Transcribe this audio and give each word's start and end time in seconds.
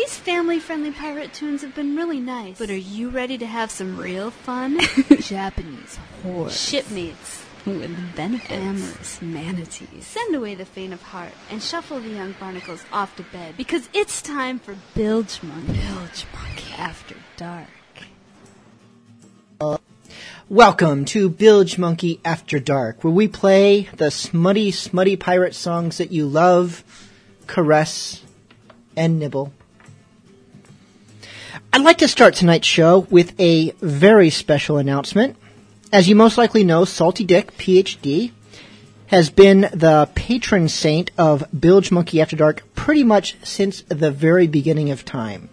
These 0.00 0.16
family-friendly 0.16 0.92
pirate 0.92 1.34
tunes 1.34 1.60
have 1.60 1.74
been 1.74 1.94
really 1.94 2.20
nice. 2.20 2.58
But 2.58 2.70
are 2.70 2.74
you 2.74 3.10
ready 3.10 3.36
to 3.36 3.44
have 3.44 3.70
some 3.70 3.98
real 3.98 4.30
fun? 4.30 4.80
Japanese 5.20 5.98
horror. 6.22 6.48
Shipmates. 6.48 7.44
With 7.66 8.16
benefits. 8.16 8.50
Amorous 8.50 9.20
manatees. 9.20 10.06
Send 10.06 10.34
away 10.34 10.54
the 10.54 10.64
faint 10.64 10.94
of 10.94 11.02
heart 11.02 11.34
and 11.50 11.62
shuffle 11.62 12.00
the 12.00 12.08
young 12.08 12.34
barnacles 12.40 12.82
off 12.90 13.14
to 13.16 13.24
bed 13.24 13.58
because 13.58 13.90
it's 13.92 14.22
time 14.22 14.58
for 14.58 14.74
Bilgemunky. 14.94 15.66
Bilge 15.66 16.24
Monkey. 16.32 16.72
After 16.78 17.16
dark. 17.36 17.68
Welcome 20.48 21.04
to 21.04 21.28
Bilgemunky 21.28 22.20
After 22.24 22.58
Dark, 22.58 23.04
where 23.04 23.12
we 23.12 23.28
play 23.28 23.90
the 23.98 24.10
smutty, 24.10 24.70
smutty 24.70 25.16
pirate 25.16 25.54
songs 25.54 25.98
that 25.98 26.10
you 26.10 26.26
love, 26.26 26.84
caress, 27.46 28.22
and 28.96 29.18
nibble. 29.18 29.52
I'd 31.72 31.82
like 31.82 31.98
to 31.98 32.08
start 32.08 32.34
tonight's 32.34 32.66
show 32.66 33.06
with 33.10 33.38
a 33.38 33.70
very 33.80 34.30
special 34.30 34.78
announcement. 34.78 35.36
As 35.92 36.08
you 36.08 36.16
most 36.16 36.36
likely 36.36 36.64
know, 36.64 36.84
Salty 36.84 37.22
Dick, 37.22 37.56
PhD, 37.58 38.32
has 39.06 39.30
been 39.30 39.60
the 39.72 40.10
patron 40.16 40.68
saint 40.68 41.12
of 41.16 41.44
Bilgemunky 41.56 42.20
After 42.20 42.34
Dark 42.34 42.64
pretty 42.74 43.04
much 43.04 43.36
since 43.44 43.82
the 43.82 44.10
very 44.10 44.48
beginning 44.48 44.90
of 44.90 45.04
time. 45.04 45.48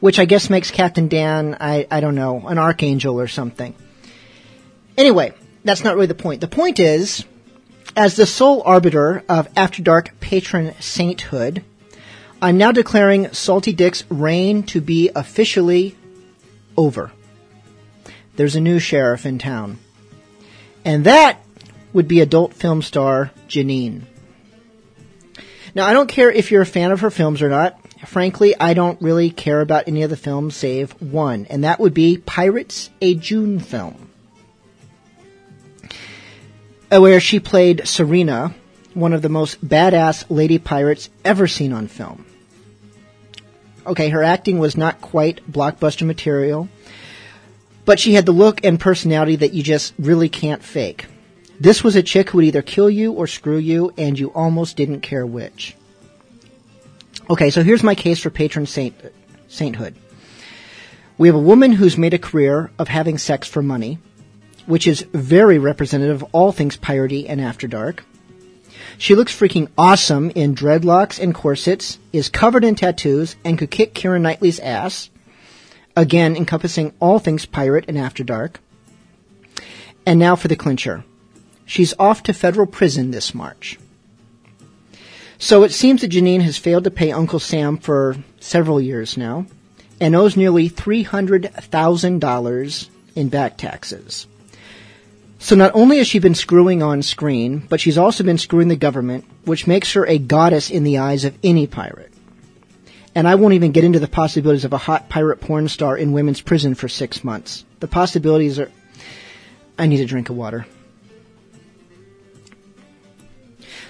Which 0.00 0.18
I 0.18 0.24
guess 0.24 0.48
makes 0.48 0.70
Captain 0.70 1.08
Dan, 1.08 1.58
I, 1.60 1.86
I 1.90 2.00
don't 2.00 2.14
know, 2.14 2.46
an 2.48 2.56
archangel 2.56 3.20
or 3.20 3.28
something. 3.28 3.74
Anyway, 4.96 5.34
that's 5.64 5.84
not 5.84 5.96
really 5.96 6.06
the 6.06 6.14
point. 6.14 6.40
The 6.40 6.48
point 6.48 6.80
is, 6.80 7.26
as 7.94 8.16
the 8.16 8.24
sole 8.24 8.62
arbiter 8.64 9.22
of 9.28 9.48
After 9.54 9.82
Dark 9.82 10.18
patron 10.18 10.74
sainthood, 10.80 11.62
I'm 12.42 12.58
now 12.58 12.72
declaring 12.72 13.32
Salty 13.32 13.72
Dick's 13.72 14.04
reign 14.10 14.62
to 14.64 14.80
be 14.80 15.10
officially 15.14 15.96
over 16.76 17.12
there's 18.40 18.56
a 18.56 18.60
new 18.60 18.78
sheriff 18.78 19.26
in 19.26 19.38
town. 19.38 19.78
And 20.82 21.04
that 21.04 21.44
would 21.92 22.08
be 22.08 22.20
adult 22.20 22.54
film 22.54 22.80
star 22.80 23.32
Janine. 23.48 24.04
Now, 25.74 25.86
I 25.86 25.92
don't 25.92 26.08
care 26.08 26.30
if 26.30 26.50
you're 26.50 26.62
a 26.62 26.66
fan 26.66 26.90
of 26.90 27.00
her 27.00 27.10
films 27.10 27.42
or 27.42 27.50
not. 27.50 27.78
Frankly, 28.06 28.58
I 28.58 28.72
don't 28.72 29.00
really 29.02 29.28
care 29.28 29.60
about 29.60 29.88
any 29.88 30.04
of 30.04 30.08
the 30.08 30.16
films 30.16 30.56
save 30.56 30.92
one, 31.02 31.48
and 31.50 31.64
that 31.64 31.80
would 31.80 31.92
be 31.92 32.16
Pirates, 32.16 32.88
a 33.02 33.14
Joone 33.14 33.60
film. 33.60 34.08
Uh, 36.90 37.02
where 37.02 37.20
she 37.20 37.40
played 37.40 37.86
Serena, 37.86 38.54
one 38.94 39.12
of 39.12 39.20
the 39.20 39.28
most 39.28 39.62
badass 39.62 40.24
lady 40.30 40.58
pirates 40.58 41.10
ever 41.26 41.46
seen 41.46 41.74
on 41.74 41.88
film. 41.88 42.24
Okay, 43.90 44.10
her 44.10 44.22
acting 44.22 44.60
was 44.60 44.76
not 44.76 45.00
quite 45.00 45.50
blockbuster 45.50 46.06
material, 46.06 46.68
but 47.84 47.98
she 47.98 48.14
had 48.14 48.24
the 48.24 48.30
look 48.30 48.64
and 48.64 48.78
personality 48.78 49.34
that 49.34 49.52
you 49.52 49.64
just 49.64 49.94
really 49.98 50.28
can't 50.28 50.62
fake. 50.62 51.06
This 51.58 51.82
was 51.82 51.96
a 51.96 52.02
chick 52.04 52.30
who 52.30 52.38
would 52.38 52.44
either 52.44 52.62
kill 52.62 52.88
you 52.88 53.10
or 53.10 53.26
screw 53.26 53.56
you, 53.58 53.92
and 53.98 54.16
you 54.16 54.28
almost 54.28 54.76
didn't 54.76 55.00
care 55.00 55.26
which. 55.26 55.74
Okay, 57.28 57.50
so 57.50 57.64
here's 57.64 57.82
my 57.82 57.96
case 57.96 58.20
for 58.20 58.30
patron 58.30 58.66
saint, 58.66 58.94
sainthood. 59.48 59.96
We 61.18 61.26
have 61.26 61.34
a 61.34 61.40
woman 61.40 61.72
who's 61.72 61.98
made 61.98 62.14
a 62.14 62.18
career 62.18 62.70
of 62.78 62.86
having 62.86 63.18
sex 63.18 63.48
for 63.48 63.60
money, 63.60 63.98
which 64.66 64.86
is 64.86 65.02
very 65.12 65.58
representative 65.58 66.22
of 66.22 66.30
all 66.30 66.52
things 66.52 66.76
piratey 66.76 67.26
and 67.28 67.40
after 67.40 67.66
dark. 67.66 68.04
She 69.00 69.14
looks 69.14 69.34
freaking 69.34 69.68
awesome 69.78 70.28
in 70.28 70.54
dreadlocks 70.54 71.18
and 71.18 71.34
corsets, 71.34 71.98
is 72.12 72.28
covered 72.28 72.64
in 72.64 72.74
tattoos, 72.74 73.34
and 73.42 73.56
could 73.56 73.70
kick 73.70 73.94
Keira 73.94 74.20
Knightley's 74.20 74.60
ass 74.60 75.08
again 75.96 76.36
encompassing 76.36 76.92
all 77.00 77.18
things 77.18 77.46
pirate 77.46 77.86
and 77.88 77.96
after 77.96 78.22
dark. 78.22 78.60
And 80.04 80.18
now 80.18 80.36
for 80.36 80.48
the 80.48 80.56
clincher. 80.56 81.02
She's 81.64 81.94
off 81.98 82.24
to 82.24 82.34
federal 82.34 82.66
prison 82.66 83.10
this 83.10 83.34
March. 83.34 83.78
So 85.38 85.62
it 85.62 85.72
seems 85.72 86.02
that 86.02 86.10
Janine 86.10 86.42
has 86.42 86.58
failed 86.58 86.84
to 86.84 86.90
pay 86.90 87.10
Uncle 87.10 87.40
Sam 87.40 87.78
for 87.78 88.18
several 88.38 88.82
years 88.82 89.16
now 89.16 89.46
and 89.98 90.14
owes 90.14 90.36
nearly 90.36 90.68
$300,000 90.68 92.88
in 93.16 93.30
back 93.30 93.56
taxes. 93.56 94.26
So 95.42 95.56
not 95.56 95.72
only 95.74 95.96
has 95.96 96.06
she 96.06 96.18
been 96.18 96.34
screwing 96.34 96.82
on 96.82 97.00
screen, 97.00 97.66
but 97.66 97.80
she's 97.80 97.96
also 97.96 98.22
been 98.22 98.36
screwing 98.36 98.68
the 98.68 98.76
government, 98.76 99.24
which 99.46 99.66
makes 99.66 99.94
her 99.94 100.06
a 100.06 100.18
goddess 100.18 100.70
in 100.70 100.84
the 100.84 100.98
eyes 100.98 101.24
of 101.24 101.36
any 101.42 101.66
pirate. 101.66 102.12
And 103.14 103.26
I 103.26 103.36
won't 103.36 103.54
even 103.54 103.72
get 103.72 103.82
into 103.82 103.98
the 103.98 104.06
possibilities 104.06 104.66
of 104.66 104.74
a 104.74 104.78
hot 104.78 105.08
pirate 105.08 105.40
porn 105.40 105.68
star 105.68 105.96
in 105.96 106.12
women's 106.12 106.42
prison 106.42 106.74
for 106.74 106.88
six 106.88 107.24
months. 107.24 107.64
The 107.80 107.88
possibilities 107.88 108.58
are. 108.58 108.70
I 109.78 109.86
need 109.86 110.00
a 110.00 110.04
drink 110.04 110.28
of 110.28 110.36
water. 110.36 110.66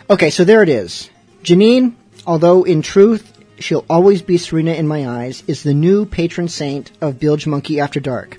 Okay, 0.08 0.30
so 0.30 0.44
there 0.44 0.62
it 0.62 0.68
is. 0.68 1.10
Janine, 1.42 1.94
although 2.28 2.62
in 2.62 2.80
truth 2.80 3.26
she'll 3.58 3.84
always 3.90 4.22
be 4.22 4.38
Serena 4.38 4.72
in 4.74 4.86
my 4.86 5.08
eyes, 5.08 5.42
is 5.48 5.64
the 5.64 5.74
new 5.74 6.06
patron 6.06 6.46
saint 6.46 6.92
of 7.00 7.16
Bilgemunky 7.16 7.82
After 7.82 7.98
Dark. 7.98 8.38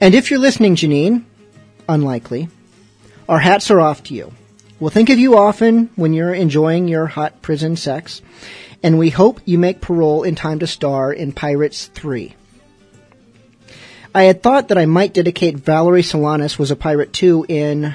And 0.00 0.14
if 0.14 0.30
you're 0.30 0.40
listening, 0.40 0.76
Janine, 0.76 1.24
unlikely, 1.88 2.48
our 3.28 3.38
hats 3.38 3.70
are 3.70 3.80
off 3.80 4.02
to 4.04 4.14
you. 4.14 4.32
We'll 4.80 4.90
think 4.90 5.10
of 5.10 5.18
you 5.18 5.36
often 5.36 5.90
when 5.96 6.12
you're 6.12 6.34
enjoying 6.34 6.88
your 6.88 7.06
hot 7.06 7.40
prison 7.40 7.76
sex 7.76 8.20
and 8.82 8.98
we 8.98 9.10
hope 9.10 9.40
you 9.44 9.58
make 9.58 9.80
parole 9.80 10.24
in 10.24 10.34
time 10.34 10.58
to 10.58 10.66
star 10.66 11.12
in 11.12 11.32
Pirates 11.32 11.86
3. 11.86 12.34
I 14.14 14.24
had 14.24 14.42
thought 14.42 14.68
that 14.68 14.78
I 14.78 14.86
might 14.86 15.14
dedicate 15.14 15.56
Valerie 15.56 16.02
Solanas 16.02 16.58
was 16.58 16.70
a 16.70 16.76
pirate 16.76 17.12
too 17.12 17.46
in 17.48 17.94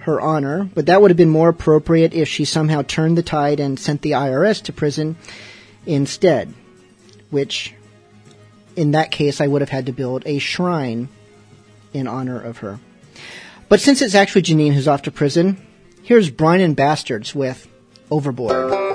her 0.00 0.20
honor, 0.20 0.68
but 0.74 0.86
that 0.86 1.00
would 1.00 1.10
have 1.10 1.16
been 1.16 1.30
more 1.30 1.48
appropriate 1.48 2.12
if 2.12 2.28
she 2.28 2.44
somehow 2.44 2.82
turned 2.82 3.16
the 3.16 3.22
tide 3.22 3.60
and 3.60 3.78
sent 3.78 4.02
the 4.02 4.12
IRS 4.12 4.64
to 4.64 4.72
prison 4.72 5.16
instead, 5.86 6.52
which 7.30 7.72
in 8.74 8.90
that 8.92 9.10
case 9.10 9.40
I 9.40 9.46
would 9.46 9.62
have 9.62 9.70
had 9.70 9.86
to 9.86 9.92
build 9.92 10.24
a 10.26 10.38
shrine 10.38 11.08
in 11.94 12.06
honor 12.06 12.40
of 12.40 12.58
her. 12.58 12.78
But 13.68 13.80
since 13.80 14.00
it's 14.00 14.14
actually 14.14 14.42
Janine 14.42 14.72
who's 14.72 14.88
off 14.88 15.02
to 15.02 15.10
prison, 15.10 15.56
here's 16.02 16.30
Brian 16.30 16.60
and 16.60 16.76
Bastards 16.76 17.34
with 17.34 17.66
Overboard. 18.10 18.85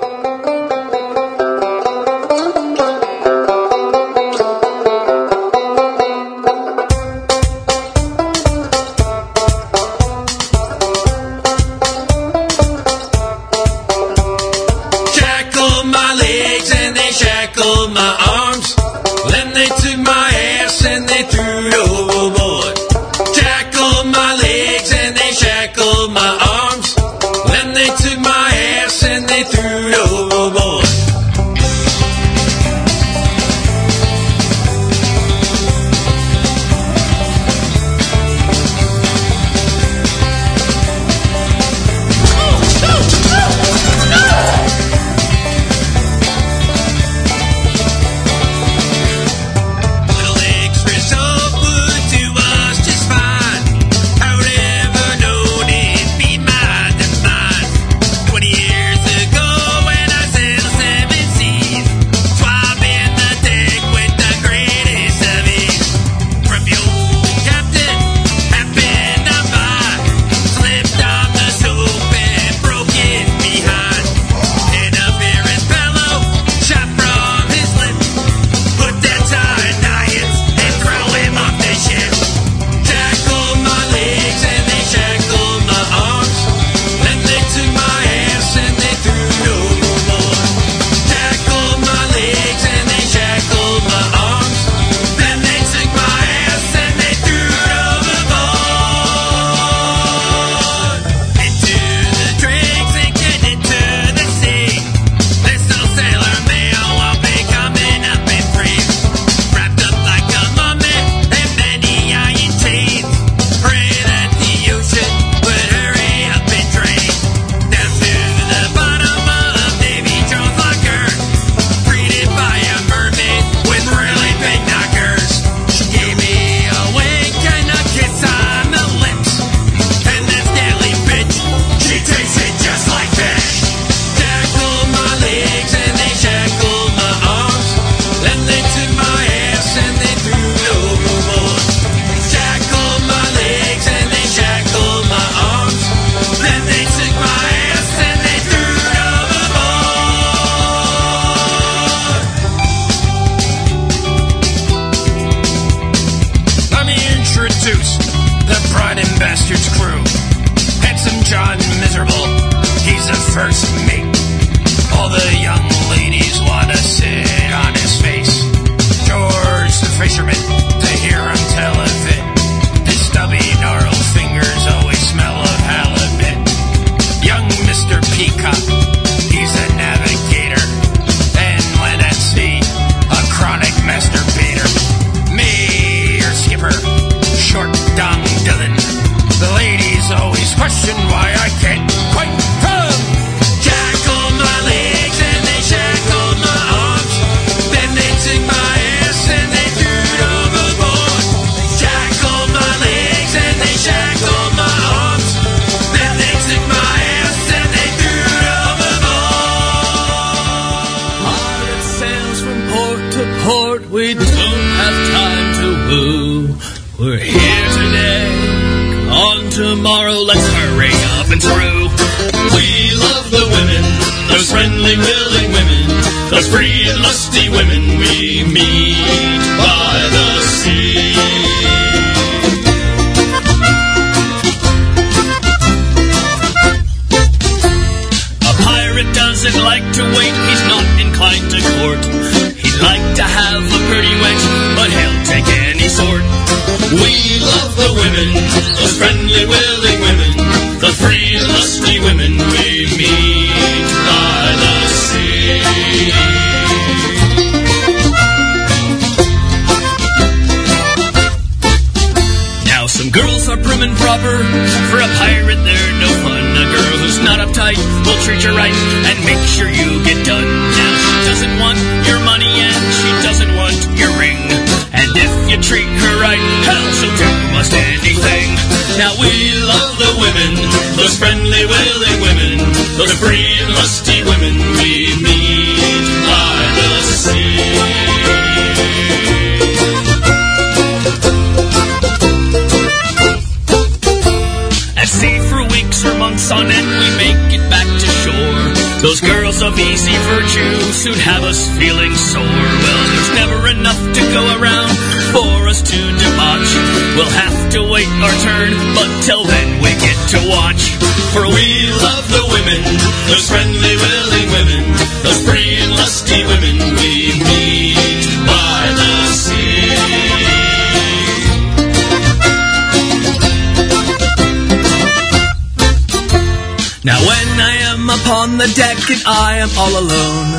am 329.62 329.70
all 329.78 329.94
alone, 329.94 330.50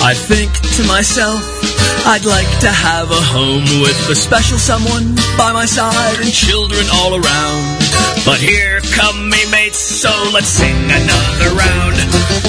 I 0.00 0.16
think 0.16 0.48
to 0.80 0.82
myself, 0.88 1.44
I'd 2.08 2.24
like 2.24 2.48
to 2.64 2.72
have 2.72 3.12
a 3.12 3.20
home 3.20 3.68
with 3.84 3.98
a 4.08 4.16
special 4.16 4.56
someone 4.56 5.12
by 5.36 5.52
my 5.52 5.68
side 5.68 6.16
and 6.24 6.32
children 6.32 6.88
all 6.88 7.20
around. 7.20 7.60
But 8.24 8.40
here 8.40 8.80
come 8.96 9.28
me 9.28 9.44
mates, 9.52 9.76
so 9.76 10.08
let's 10.32 10.48
sing 10.48 10.88
another 10.88 11.52
round. 11.52 12.00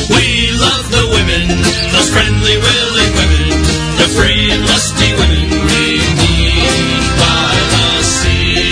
We 0.07 0.55
love 0.55 0.87
the 0.95 1.11
women, 1.11 1.59
those 1.91 2.09
friendly, 2.15 2.55
willing 2.55 3.11
women, 3.19 3.51
the 3.99 4.07
free 4.15 4.47
and 4.47 4.63
lusty 4.63 5.11
women 5.11 5.59
we 5.59 5.83
meet 6.23 7.03
by 7.19 7.51
the 7.75 7.87
sea. 7.99 8.71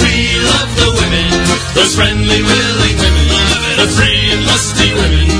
We 0.00 0.16
love 0.48 0.70
the 0.80 0.90
women, 0.96 1.28
those 1.76 1.92
friendly, 1.92 2.40
willing 2.40 2.96
women, 3.04 3.28
the 3.84 3.88
free 3.92 4.32
and 4.32 4.42
lusty 4.48 4.90
women. 4.96 5.33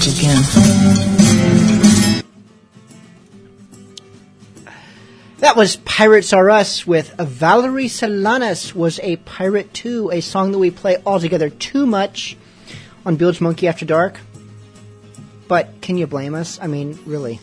Bitch 0.00 0.18
again. 0.18 0.42
That 5.38 5.56
was 5.56 5.76
Pirates 5.76 6.32
Are 6.32 6.48
Us 6.48 6.86
with 6.86 7.10
Valerie 7.18 7.86
Solanas 7.86 8.74
was 8.74 8.98
a 9.00 9.16
pirate 9.16 9.74
too, 9.74 10.10
a 10.10 10.22
song 10.22 10.52
that 10.52 10.58
we 10.58 10.70
play 10.70 10.96
altogether 11.04 11.50
too 11.50 11.86
much 11.86 12.38
on 13.04 13.18
Bilgemunky 13.18 13.68
After 13.68 13.84
Dark. 13.84 14.18
But 15.48 15.82
can 15.82 15.98
you 15.98 16.06
blame 16.06 16.34
us? 16.34 16.58
I 16.62 16.66
mean, 16.66 16.98
really. 17.04 17.38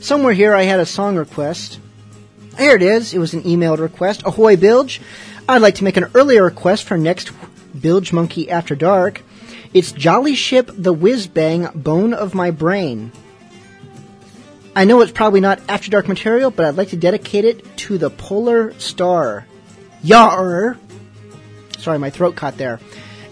Somewhere 0.00 0.34
here 0.34 0.54
I 0.54 0.64
had 0.64 0.80
a 0.80 0.86
song 0.86 1.16
request. 1.16 1.78
Here 2.58 2.76
it 2.76 2.82
is. 2.82 3.14
It 3.14 3.18
was 3.18 3.32
an 3.32 3.44
emailed 3.44 3.78
request. 3.78 4.22
Ahoy 4.26 4.56
Bilge. 4.56 5.00
I'd 5.48 5.62
like 5.62 5.76
to 5.76 5.84
make 5.84 5.96
an 5.96 6.10
earlier 6.14 6.44
request 6.44 6.84
for 6.84 6.98
next 6.98 7.30
Bilge 7.80 8.12
Monkey 8.12 8.50
After 8.50 8.74
Dark. 8.74 9.22
It's 9.74 9.90
Jolly 9.90 10.36
Ship 10.36 10.70
the 10.72 10.92
Whiz 10.92 11.26
Bang 11.26 11.68
Bone 11.74 12.14
of 12.14 12.32
My 12.32 12.52
Brain. 12.52 13.10
I 14.76 14.84
know 14.84 15.00
it's 15.00 15.10
probably 15.10 15.40
not 15.40 15.60
After 15.68 15.90
Dark 15.90 16.06
material, 16.06 16.52
but 16.52 16.64
I'd 16.64 16.76
like 16.76 16.90
to 16.90 16.96
dedicate 16.96 17.44
it 17.44 17.76
to 17.78 17.98
the 17.98 18.08
Polar 18.08 18.72
Star. 18.78 19.46
Yar! 20.00 20.78
Sorry, 21.78 21.98
my 21.98 22.10
throat 22.10 22.36
caught 22.36 22.56
there. 22.56 22.78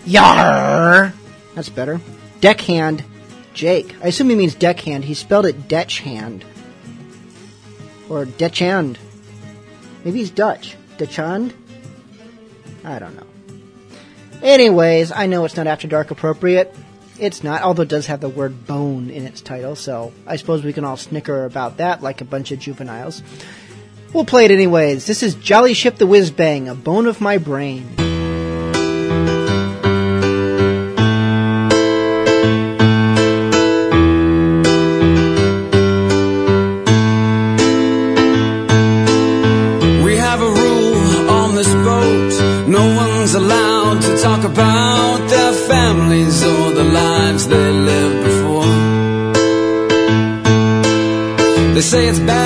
Yar! 0.05 1.13
That's 1.55 1.69
better. 1.69 2.01
Deckhand 2.41 3.05
Jake. 3.55 3.95
I 4.03 4.09
assume 4.09 4.31
he 4.31 4.35
means 4.35 4.57
deckhand. 4.57 5.05
He 5.05 5.15
spelled 5.15 5.47
it 5.47 5.69
Detchhand. 5.69 6.43
Or 8.09 8.25
Detchand. 8.27 8.97
Maybe 10.05 10.19
he's 10.19 10.31
Dutch. 10.31 10.77
Detchand? 10.99 11.53
I 12.85 12.99
don't 12.99 13.15
know. 13.15 13.32
Anyways, 14.43 15.13
I 15.13 15.27
know 15.27 15.45
it's 15.45 15.57
not 15.57 15.69
After 15.69 15.87
Dark 15.87 16.11
appropriate. 16.11 16.75
It's 17.19 17.45
not, 17.45 17.63
although 17.63 17.83
it 17.83 17.89
does 17.89 18.07
have 18.07 18.21
the 18.21 18.29
word 18.29 18.67
bone 18.67 19.09
in 19.09 19.25
its 19.25 19.41
title, 19.41 19.77
so 19.77 20.13
I 20.27 20.35
suppose 20.35 20.65
we 20.65 20.73
can 20.73 20.85
all 20.85 20.97
snicker 20.97 21.45
about 21.45 21.77
that 21.77 22.03
like 22.03 22.21
a 22.21 22.25
bunch 22.25 22.51
of 22.51 22.59
juveniles. 22.59 23.23
We'll 24.13 24.25
play 24.25 24.45
it 24.45 24.51
anyways. 24.51 25.07
This 25.07 25.23
is 25.23 25.37
Jolly 25.37 25.75
Ship 25.75 25.95
the 25.95 26.07
Whiz 26.07 26.33
Bang, 26.33 26.69
a 26.69 26.75
bone 26.75 27.07
of 27.07 27.21
my 27.21 27.39
brain. 27.39 28.12
Say 51.93 52.09
it's 52.09 52.21
bad 52.21 52.42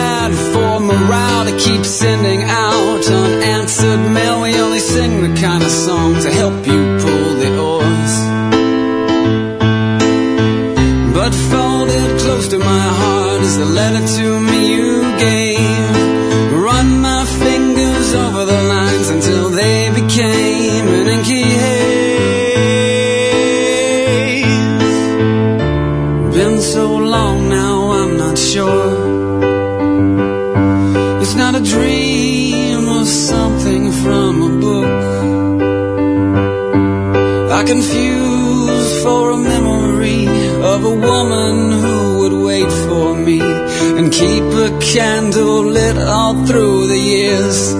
I 37.76 37.78
confuse 37.78 39.02
for 39.02 39.32
a 39.32 39.36
memory 39.36 40.26
of 40.62 40.82
a 40.82 40.94
woman 40.94 41.72
who 41.72 42.18
would 42.20 42.32
wait 42.32 42.72
for 42.88 43.14
me 43.14 43.38
and 43.42 44.10
keep 44.10 44.44
a 44.44 44.78
candle 44.80 45.62
lit 45.64 45.98
all 45.98 46.46
through 46.46 46.86
the 46.86 46.98
years. 46.98 47.74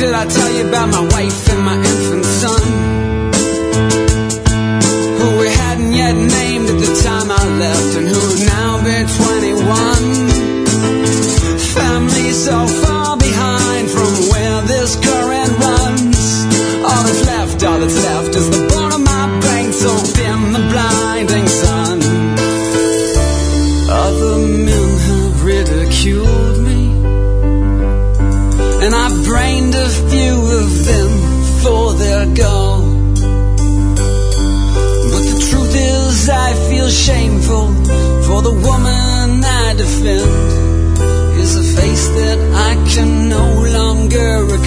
Did 0.00 0.14
I 0.14 0.26
tell 0.26 0.52
you 0.56 0.68
about 0.68 0.88
my 0.90 1.05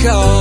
longer 0.05 0.38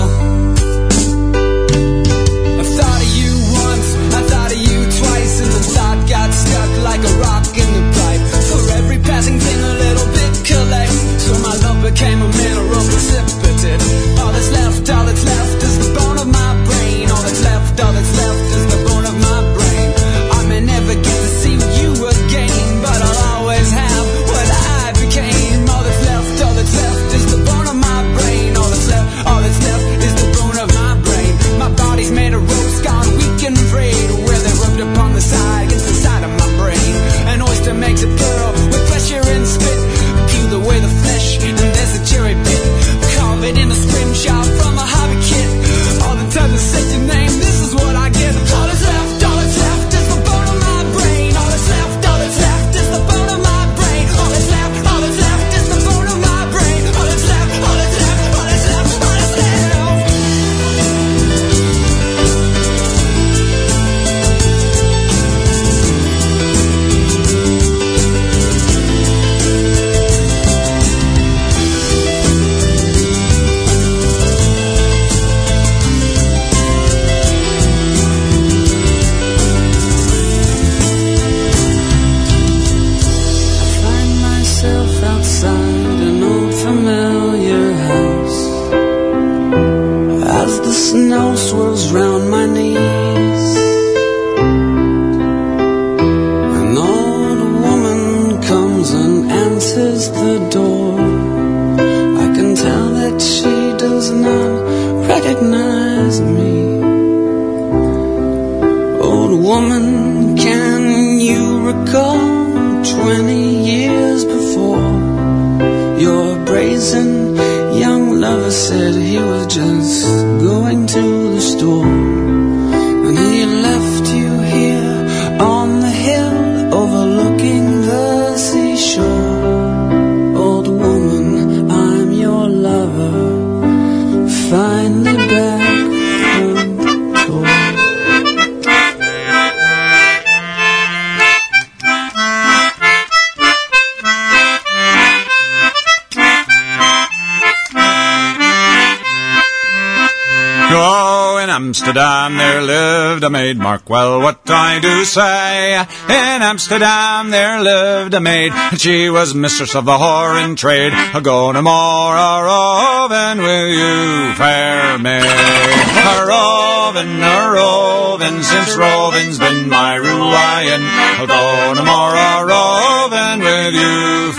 Oh, 150.80 151.38
in 151.42 151.50
Amsterdam 151.50 152.36
there 152.36 152.62
lived 152.62 153.24
a 153.24 153.30
maid, 153.30 153.58
mark 153.58 153.90
well 153.90 154.20
what 154.20 154.40
I 154.48 154.78
do 154.78 155.04
say. 155.04 155.74
In 155.76 156.42
Amsterdam 156.42 157.30
there 157.30 157.60
lived 157.60 158.14
a 158.14 158.20
maid, 158.20 158.52
and 158.52 158.80
she 158.80 159.10
was 159.10 159.34
mistress 159.34 159.74
of 159.74 159.84
the 159.84 159.98
whoring 159.98 160.56
trade. 160.56 160.92
A 161.14 161.20
go 161.20 161.50
no 161.50 161.62
more 161.62 162.14
a 162.14 162.42
roving 162.46 163.42
with 163.42 163.76
you, 163.76 164.34
fair 164.34 164.98
maid. 164.98 165.24
A 165.24 166.26
roving, 166.26 167.22
a 167.22 167.50
roving, 167.50 168.42
since 168.42 168.76
roving's 168.76 169.38
been 169.38 169.68
my 169.68 169.96
ruin. 169.96 170.82
A 171.22 171.26
go 171.26 171.74
no 171.74 171.84
more 171.84 172.14
a 172.14 172.44
roving 172.46 173.40
with 173.42 173.74
you. 173.74 174.37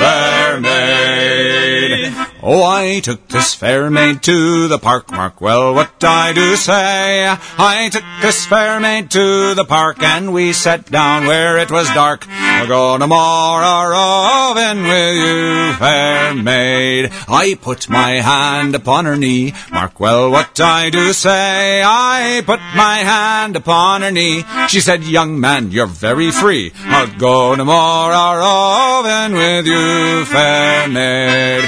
Oh, 2.41 2.63
I 2.63 3.01
took 3.01 3.27
this 3.27 3.53
fair 3.53 3.89
maid 3.89 4.23
to 4.23 4.69
the 4.69 4.79
park, 4.79 5.11
mark 5.11 5.41
well 5.41 5.73
what 5.73 6.01
I 6.01 6.31
do 6.31 6.55
say. 6.55 7.27
I 7.27 7.89
took 7.91 8.05
this 8.21 8.45
fair 8.45 8.79
maid 8.79 9.11
to 9.11 9.55
the 9.55 9.65
park, 9.65 10.01
and 10.01 10.31
we 10.31 10.53
sat 10.53 10.89
down 10.89 11.25
where 11.25 11.57
it 11.57 11.69
was 11.69 11.87
dark. 11.89 12.25
We're 12.27 12.67
going 12.67 13.01
to 13.01 13.07
more 13.07 13.61
a 13.61 13.89
roving 13.89 14.83
with 14.83 15.15
you, 15.17 15.73
fair 15.73 16.33
maid. 16.33 17.11
I 17.27 17.57
put 17.61 17.89
my 17.89 18.21
hand 18.21 18.73
upon 18.73 19.03
her 19.03 19.17
knee, 19.17 19.53
mark 19.69 19.99
well 19.99 20.31
what 20.31 20.57
I 20.61 20.89
do 20.89 21.11
say. 21.11 21.83
I 21.83 22.41
put 22.45 22.61
my 22.73 22.99
hand 22.99 23.57
upon 23.57 24.01
her 24.01 24.11
knee. 24.11 24.45
She 24.69 24.79
said, 24.79 25.03
young 25.03 25.41
man, 25.41 25.71
you're 25.71 25.87
very 25.87 26.31
free. 26.31 26.71
I'll 26.85 27.17
go 27.17 27.55
no 27.55 27.65
more 27.65 28.13
a 28.13 29.33
with 29.33 29.67
you, 29.67 30.23
fair 30.25 30.87
maid. 30.87 31.65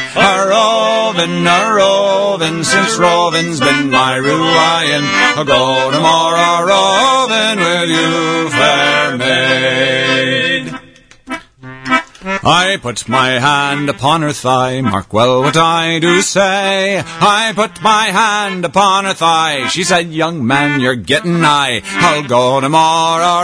Roving, 0.62 1.48
a 1.48 1.74
roving, 1.74 2.64
since 2.64 2.98
roving's 2.98 3.60
been 3.60 3.90
my 3.90 4.16
ruin. 4.16 5.04
I'll 5.36 5.46
go 5.46 5.92
more 5.92 6.36
a 6.36 7.60
with 7.60 7.90
you, 7.90 8.50
fair 8.50 9.18
maid. 9.18 10.41
I 12.44 12.78
put 12.82 13.08
my 13.08 13.40
hand 13.40 13.88
upon 13.88 14.24
her 14.24 14.34
thigh, 14.34 14.82
mark 14.82 15.14
well 15.14 15.42
what 15.42 15.56
I 15.56 16.00
do 16.00 16.22
say. 16.22 16.98
I 17.06 17.54
put 17.54 17.84
my 17.84 18.06
hand 18.06 18.66
upon 18.66 19.06
her 19.06 19.14
thigh. 19.14 19.68
She 19.68 19.84
said, 19.84 20.12
young 20.12 20.48
man, 20.48 20.80
you're 20.80 20.96
getting 20.96 21.42
high. 21.42 21.82
I'll 21.86 22.24
go 22.24 22.58
a 22.58 22.62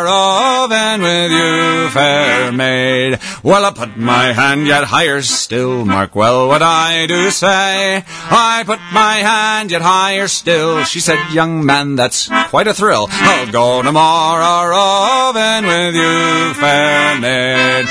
roving 0.03 1.01
with 1.03 1.31
you, 1.31 1.89
fair 1.89 2.51
maid. 2.51 3.19
Well, 3.43 3.65
I 3.65 3.71
put 3.71 3.97
my 3.97 4.33
hand 4.33 4.65
yet 4.65 4.85
higher 4.85 5.21
still, 5.21 5.85
mark 5.85 6.15
well 6.15 6.47
what 6.47 6.63
I 6.63 7.05
do 7.05 7.29
say. 7.29 8.03
I 8.07 8.63
put 8.65 8.79
my 8.91 9.17
hand 9.17 9.69
yet 9.69 9.83
higher 9.83 10.27
still. 10.27 10.83
She 10.85 11.01
said, 11.01 11.19
young 11.31 11.63
man, 11.63 11.97
that's 11.97 12.29
quite 12.49 12.67
a 12.67 12.73
thrill. 12.73 13.07
I'll 13.11 13.51
go 13.51 13.81
a 13.81 13.83
roving 13.83 15.67
with 15.67 15.93
you, 15.93 16.53
fair 16.55 17.19
maid. 17.19 17.85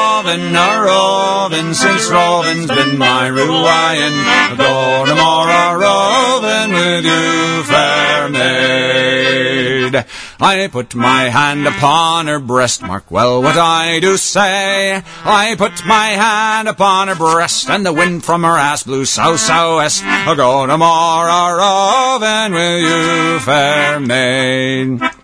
Roving, 0.00 0.54
a 0.54 0.82
roving, 0.82 1.74
since 1.74 2.10
roving's 2.10 2.66
been 2.66 2.98
my 2.98 3.26
ruin. 3.28 4.12
Go 4.56 5.04
no 5.06 5.14
more 5.14 5.48
a 5.48 5.78
roving 5.78 6.72
with 6.72 7.04
you, 7.04 7.62
fair 7.64 8.28
maid. 8.28 10.04
I 10.40 10.68
put 10.68 10.94
my 10.94 11.24
hand 11.24 11.66
upon 11.66 12.26
her 12.26 12.38
breast, 12.38 12.82
mark 12.82 13.10
well 13.10 13.42
what 13.42 13.56
I 13.56 14.00
do 14.00 14.16
say. 14.16 15.02
I 15.24 15.54
put 15.56 15.84
my 15.84 16.08
hand 16.08 16.68
upon 16.68 17.08
her 17.08 17.14
breast, 17.14 17.68
and 17.68 17.84
the 17.84 17.92
wind 17.92 18.24
from 18.24 18.42
her 18.44 18.56
ass 18.56 18.84
blew 18.84 19.04
south 19.04 19.40
southwest. 19.40 20.02
Go 20.02 20.66
no 20.66 20.76
more 20.76 21.28
a 21.28 21.56
roving 21.56 22.52
with 22.54 22.80
you, 22.88 23.38
fair 23.40 24.00
maid. 24.00 25.19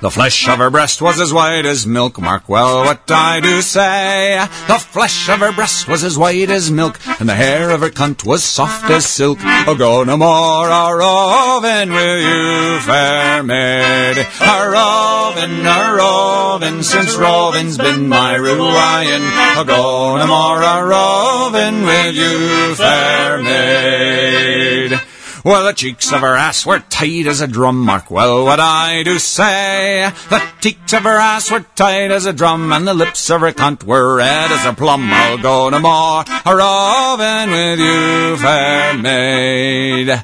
The 0.00 0.10
flesh 0.10 0.48
of 0.48 0.58
her 0.58 0.70
breast 0.70 1.00
was 1.00 1.20
as 1.20 1.32
white 1.32 1.64
as 1.64 1.86
milk, 1.86 2.20
mark 2.20 2.48
well 2.48 2.84
what 2.84 3.10
I 3.10 3.40
do 3.40 3.62
say. 3.62 4.38
The 4.66 4.78
flesh 4.78 5.28
of 5.28 5.40
her 5.40 5.52
breast 5.52 5.88
was 5.88 6.04
as 6.04 6.18
white 6.18 6.50
as 6.50 6.70
milk, 6.70 6.98
and 7.20 7.28
the 7.28 7.34
hair 7.34 7.70
of 7.70 7.80
her 7.80 7.90
cunt 7.90 8.24
was 8.24 8.44
soft 8.44 8.90
as 8.90 9.06
silk. 9.06 9.38
Oh, 9.42 9.74
go 9.76 10.04
no 10.04 10.16
more 10.16 10.68
a 10.68 10.94
roving 10.94 11.92
with 11.92 12.22
you, 12.22 12.80
fair 12.80 13.42
maid. 13.42 14.18
A 14.40 14.70
roving, 14.70 15.64
a 15.64 15.94
roving, 15.94 16.82
since 16.82 17.16
roving's 17.16 17.78
been 17.78 18.08
my 18.08 18.34
ruin. 18.34 19.22
Oh, 19.56 19.64
go 19.66 20.16
no 20.16 20.26
more 20.26 20.62
a 20.62 20.84
roving 20.84 21.82
with 21.82 22.14
you, 22.14 22.74
fair 22.74 23.42
maid. 23.42 25.00
Well, 25.46 25.64
the 25.64 25.74
cheeks 25.74 26.12
of 26.12 26.22
her 26.22 26.34
ass 26.34 26.66
were 26.66 26.80
tight 26.80 27.28
as 27.28 27.40
a 27.40 27.46
drum, 27.46 27.78
mark 27.82 28.10
well 28.10 28.44
what 28.44 28.58
I 28.58 29.04
do 29.04 29.20
say. 29.20 30.10
The 30.28 30.42
cheeks 30.60 30.92
of 30.92 31.04
her 31.04 31.20
ass 31.20 31.52
were 31.52 31.64
tight 31.76 32.10
as 32.10 32.26
a 32.26 32.32
drum, 32.32 32.72
and 32.72 32.84
the 32.84 32.94
lips 32.94 33.30
of 33.30 33.42
her 33.42 33.52
cunt 33.52 33.84
were 33.84 34.16
red 34.16 34.50
as 34.50 34.66
a 34.66 34.72
plum. 34.72 35.08
I'll 35.08 35.38
go 35.38 35.68
no 35.68 35.78
more 35.78 36.24
a 36.44 36.56
roving 36.56 37.52
with 37.52 37.78
you, 37.78 38.36
fair 38.38 38.98
maid. 38.98 40.20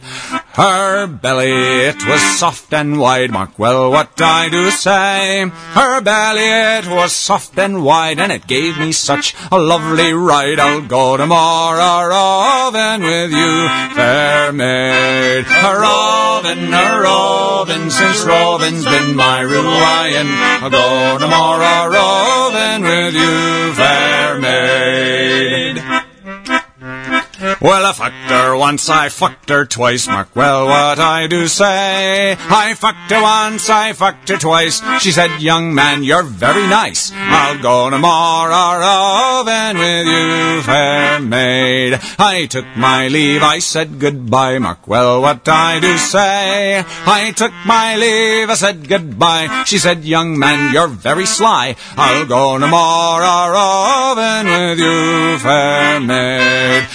Her 0.55 1.07
belly, 1.07 1.51
it 1.51 2.07
was 2.07 2.21
soft 2.38 2.75
and 2.75 3.01
wide, 3.01 3.31
mark 3.31 3.59
well 3.59 3.91
what 3.91 4.21
I 4.21 4.51
do 4.51 4.71
say. 4.71 5.51
Her 5.73 6.03
belly, 6.03 6.45
it 6.45 6.87
was 6.87 7.12
soft 7.12 7.59
and 7.59 7.83
wide, 7.83 8.21
and 8.21 8.31
it 8.31 8.47
gave 8.47 8.79
me 8.79 8.93
such 8.93 9.35
a 9.51 9.59
lovely 9.59 10.12
ride. 10.12 10.61
I'll 10.61 10.83
go 10.83 11.15
a 11.15 11.27
roving 11.27 13.03
with 13.03 13.33
you, 13.33 13.69
fair 13.95 14.53
maid. 14.53 15.47
A 15.49 15.73
roving, 15.73 16.69
a 16.69 17.01
Robin, 17.01 17.91
since 17.91 18.23
Robin's 18.23 18.85
been 18.85 19.17
my 19.17 19.41
ruin. 19.41 20.27
I'll 20.61 20.69
go 20.69 21.17
a 21.17 21.88
roving 21.88 22.83
with 22.83 23.15
you, 23.15 23.73
fair 23.73 24.38
maid. 24.38 26.02
Well, 27.62 27.87
I 27.87 27.92
fucked 27.92 28.31
her 28.31 28.57
once, 28.57 28.88
I 28.88 29.09
fucked 29.09 29.48
her 29.48 29.64
twice. 29.64 30.09
Mark 30.09 30.35
well 30.35 30.66
what 30.66 30.98
I 30.98 31.29
do 31.29 31.46
say. 31.46 32.33
I 32.37 32.75
fucked 32.75 33.12
her 33.12 33.22
once, 33.22 33.70
I 33.70 33.92
fucked 33.92 34.29
her 34.31 34.37
twice. 34.37 34.83
She 35.01 35.12
said, 35.12 35.40
young 35.40 35.72
man, 35.72 36.03
you're 36.03 36.25
very 36.25 36.66
nice. 36.66 37.12
I'll 37.14 37.62
go 37.62 37.88
no 37.88 37.98
more 37.98 38.51
a 38.51 38.79
roving 38.83 39.79
with 39.79 40.07
you, 40.09 40.62
fair 40.62 41.20
maid. 41.20 42.01
I 42.18 42.46
took 42.46 42.66
my 42.77 43.07
leave, 43.07 43.44
I 43.44 43.61
said 43.61 44.01
goodbye. 44.01 44.59
Mark 44.59 44.88
well 44.88 45.22
what 45.22 45.48
I 45.48 45.79
do 45.79 45.96
say. 45.98 46.83
I 47.07 47.31
took 47.31 47.53
my 47.64 47.94
leave, 47.94 48.51
I 48.51 48.55
said 48.55 48.88
goodbye. 48.88 49.62
She 49.66 49.79
said, 49.79 50.05
young 50.05 50.37
man, 50.37 50.75
you're 50.75 50.88
very 50.88 51.27
sly. 51.27 51.77
I'll 51.96 52.27
go 52.27 52.59
no 52.59 52.66
more 52.66 53.22
a 53.22 53.51
roving 53.55 54.46
with 54.51 54.81
you, 54.81 55.38
fair 55.38 56.01
maid. 56.01 56.88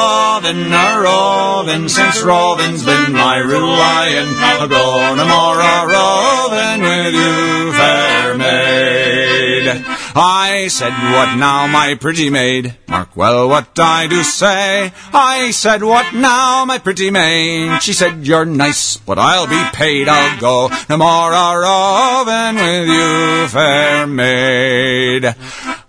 Roving, 0.00 0.72
a 0.72 1.00
roving, 1.00 1.88
since 1.88 2.22
roving's 2.22 2.84
been 2.84 3.12
my 3.12 3.38
ruin. 3.38 4.26
I'll 4.38 4.68
go 4.68 5.14
no 5.14 5.24
more 5.26 5.60
a 5.60 5.76
roving 5.94 6.82
with 6.82 7.14
you, 7.14 7.72
fair 7.72 8.36
maid. 8.36 9.84
I 10.12 10.66
said, 10.68 10.90
what 10.90 11.36
now, 11.36 11.66
my 11.66 11.94
pretty 11.94 12.30
maid? 12.30 12.76
Mark 12.88 13.16
well 13.16 13.48
what 13.48 13.78
I 13.78 14.06
do 14.06 14.22
say. 14.22 14.92
I 15.12 15.50
said, 15.52 15.82
what 15.82 16.14
now, 16.14 16.64
my 16.64 16.78
pretty 16.78 17.10
maid? 17.10 17.82
She 17.82 17.92
said, 17.92 18.26
you're 18.26 18.44
nice, 18.44 18.96
but 18.96 19.18
I'll 19.18 19.46
be 19.46 19.62
paid. 19.72 20.08
I'll 20.08 20.40
go 20.40 20.70
no 20.88 20.96
more 20.96 21.32
a 21.32 21.58
roving 21.60 22.56
with 22.56 22.88
you, 22.88 23.48
fair 23.48 24.06
maid. 24.06 25.34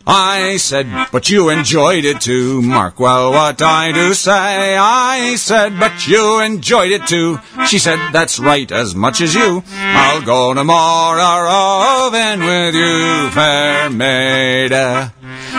I 0.06 0.58
said, 0.58 0.88
but 1.12 1.30
you 1.30 1.50
enjoyed 1.50 2.06
it 2.06 2.22
too. 2.22 2.62
Mark 2.62 3.00
well 3.00 3.32
what 3.32 3.62
I 3.62 3.92
do 3.92 4.14
say. 4.14 4.76
I 4.78 5.36
said, 5.36 5.80
but 5.80 6.08
you 6.08 6.40
enjoyed 6.42 6.92
it 6.92 7.08
too. 7.08 7.40
She 7.68 7.80
said, 7.80 8.00
that's 8.12 8.40
right, 8.40 8.72
as 8.72 8.96
much 8.96 9.22
as 9.22 9.36
you. 9.36 9.64
I'll 9.76 10.22
go 10.22 10.54
tomorrow 10.54 12.10
roving 12.12 12.40
with 12.40 12.76
you, 12.76 13.30
fair 13.32 13.90
maid. 13.90 14.72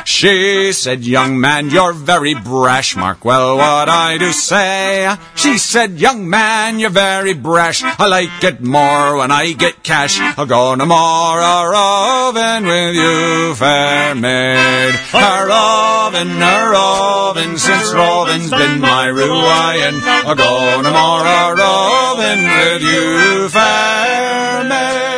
She 0.05 0.73
said, 0.73 1.05
young 1.05 1.41
man, 1.41 1.71
you're 1.71 1.93
very 1.93 2.35
brash. 2.35 2.97
Mark 2.97 3.25
well 3.25 3.57
what 3.57 3.89
I 3.89 4.19
do 4.19 4.33
say. 4.33 5.15
She 5.35 5.59
said, 5.59 6.01
young 6.01 6.29
man, 6.29 6.79
you're 6.79 6.91
very 6.91 7.35
brash. 7.35 7.83
I 7.83 8.07
like 8.07 8.43
it 8.43 8.61
more 8.61 9.17
when 9.19 9.31
I 9.31 9.53
get 9.53 9.83
cash. 9.83 10.19
I'll 10.21 10.47
go 10.47 10.77
tomorrow 10.77 11.71
roving 11.71 12.67
with 12.67 12.95
you, 12.95 13.55
fair 13.55 14.15
maid. 14.15 14.95
A 15.15 15.47
roving, 15.47 16.43
a 16.43 16.71
roving, 16.71 17.59
since 17.59 17.93
roving's 17.93 18.51
been 18.51 18.81
my 18.81 19.07
ruin. 19.07 20.01
I'll 20.05 20.35
go 20.35 20.83
tomorrow 20.83 21.55
roving 21.57 22.45
with 22.45 22.83
you, 22.83 23.49
fair 23.49 24.65
maid. 24.65 25.12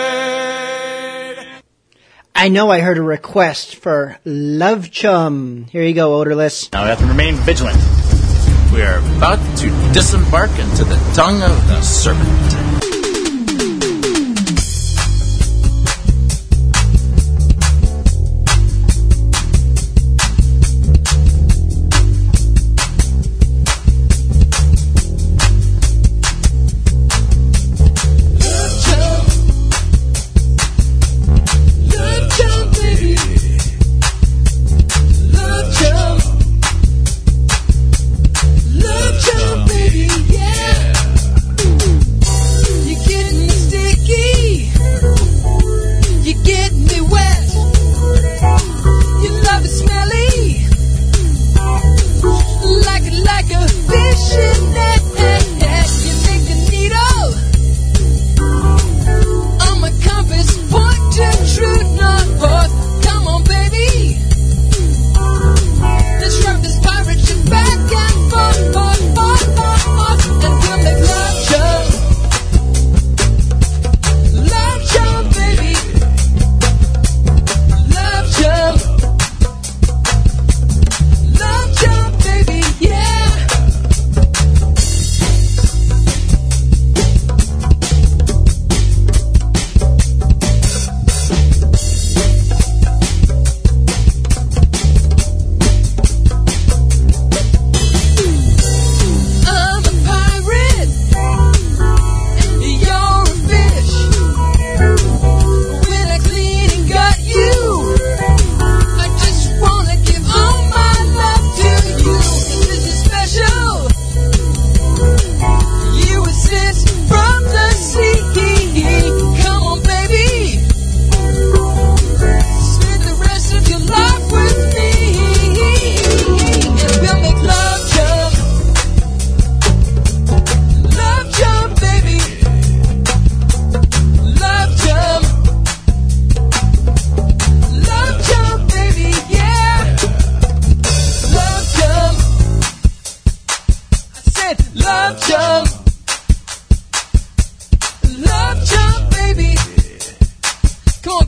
I 2.36 2.48
know 2.48 2.68
I 2.68 2.80
heard 2.80 2.98
a 2.98 3.02
request 3.02 3.76
for 3.76 4.18
Love 4.24 4.90
Chum. 4.90 5.66
Here 5.70 5.84
you 5.84 5.94
go, 5.94 6.20
Odorless. 6.20 6.70
Now 6.72 6.82
we 6.82 6.88
have 6.88 6.98
to 6.98 7.06
remain 7.06 7.36
vigilant. 7.36 7.78
We 8.72 8.82
are 8.82 8.98
about 9.16 9.38
to 9.58 9.70
disembark 9.92 10.50
into 10.58 10.84
the 10.84 10.96
tongue 11.14 11.42
of 11.42 11.68
the 11.68 11.80
serpent. 11.80 12.63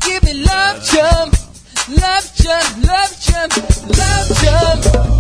Give 0.07 0.23
me 0.23 0.45
love 0.45 0.83
jump. 0.85 1.35
Love 1.89 2.33
jump, 2.35 2.87
love 2.87 3.21
jump, 3.21 3.57
love 3.97 4.29
jump. 4.43 5.16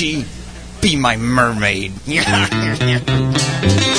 Be 0.00 0.96
my 0.96 1.16
mermaid. 1.18 1.92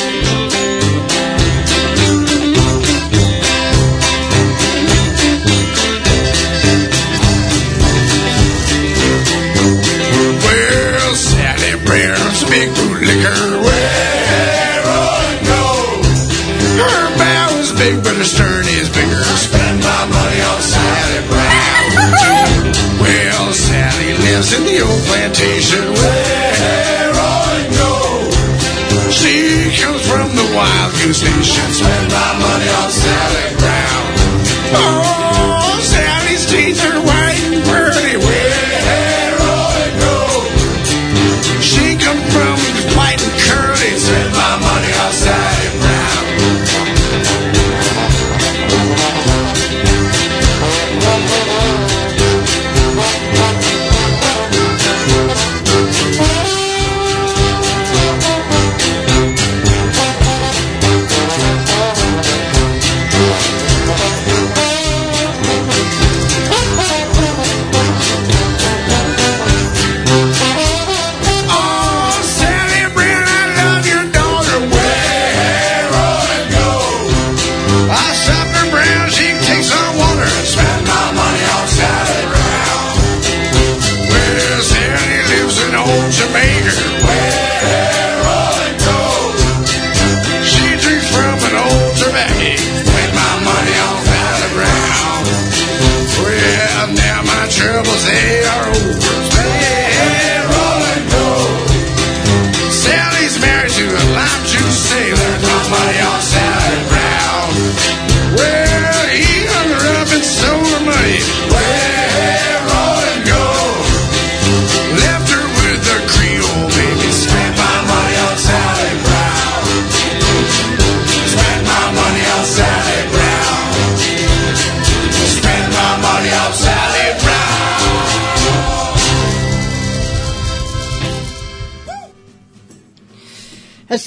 old 24.82 25.04
plantation. 25.06 25.94
Where 25.94 27.14
I 27.14 27.68
go. 27.78 27.94
She 29.12 29.70
comes 29.82 30.02
from 30.10 30.36
the 30.36 30.48
wild 30.56 30.92
goose 31.04 31.24
nation. 31.24 31.68
Spend 31.72 32.12
my 32.12 32.32
money 32.40 32.70
on 32.70 32.90
Sally 32.92 33.51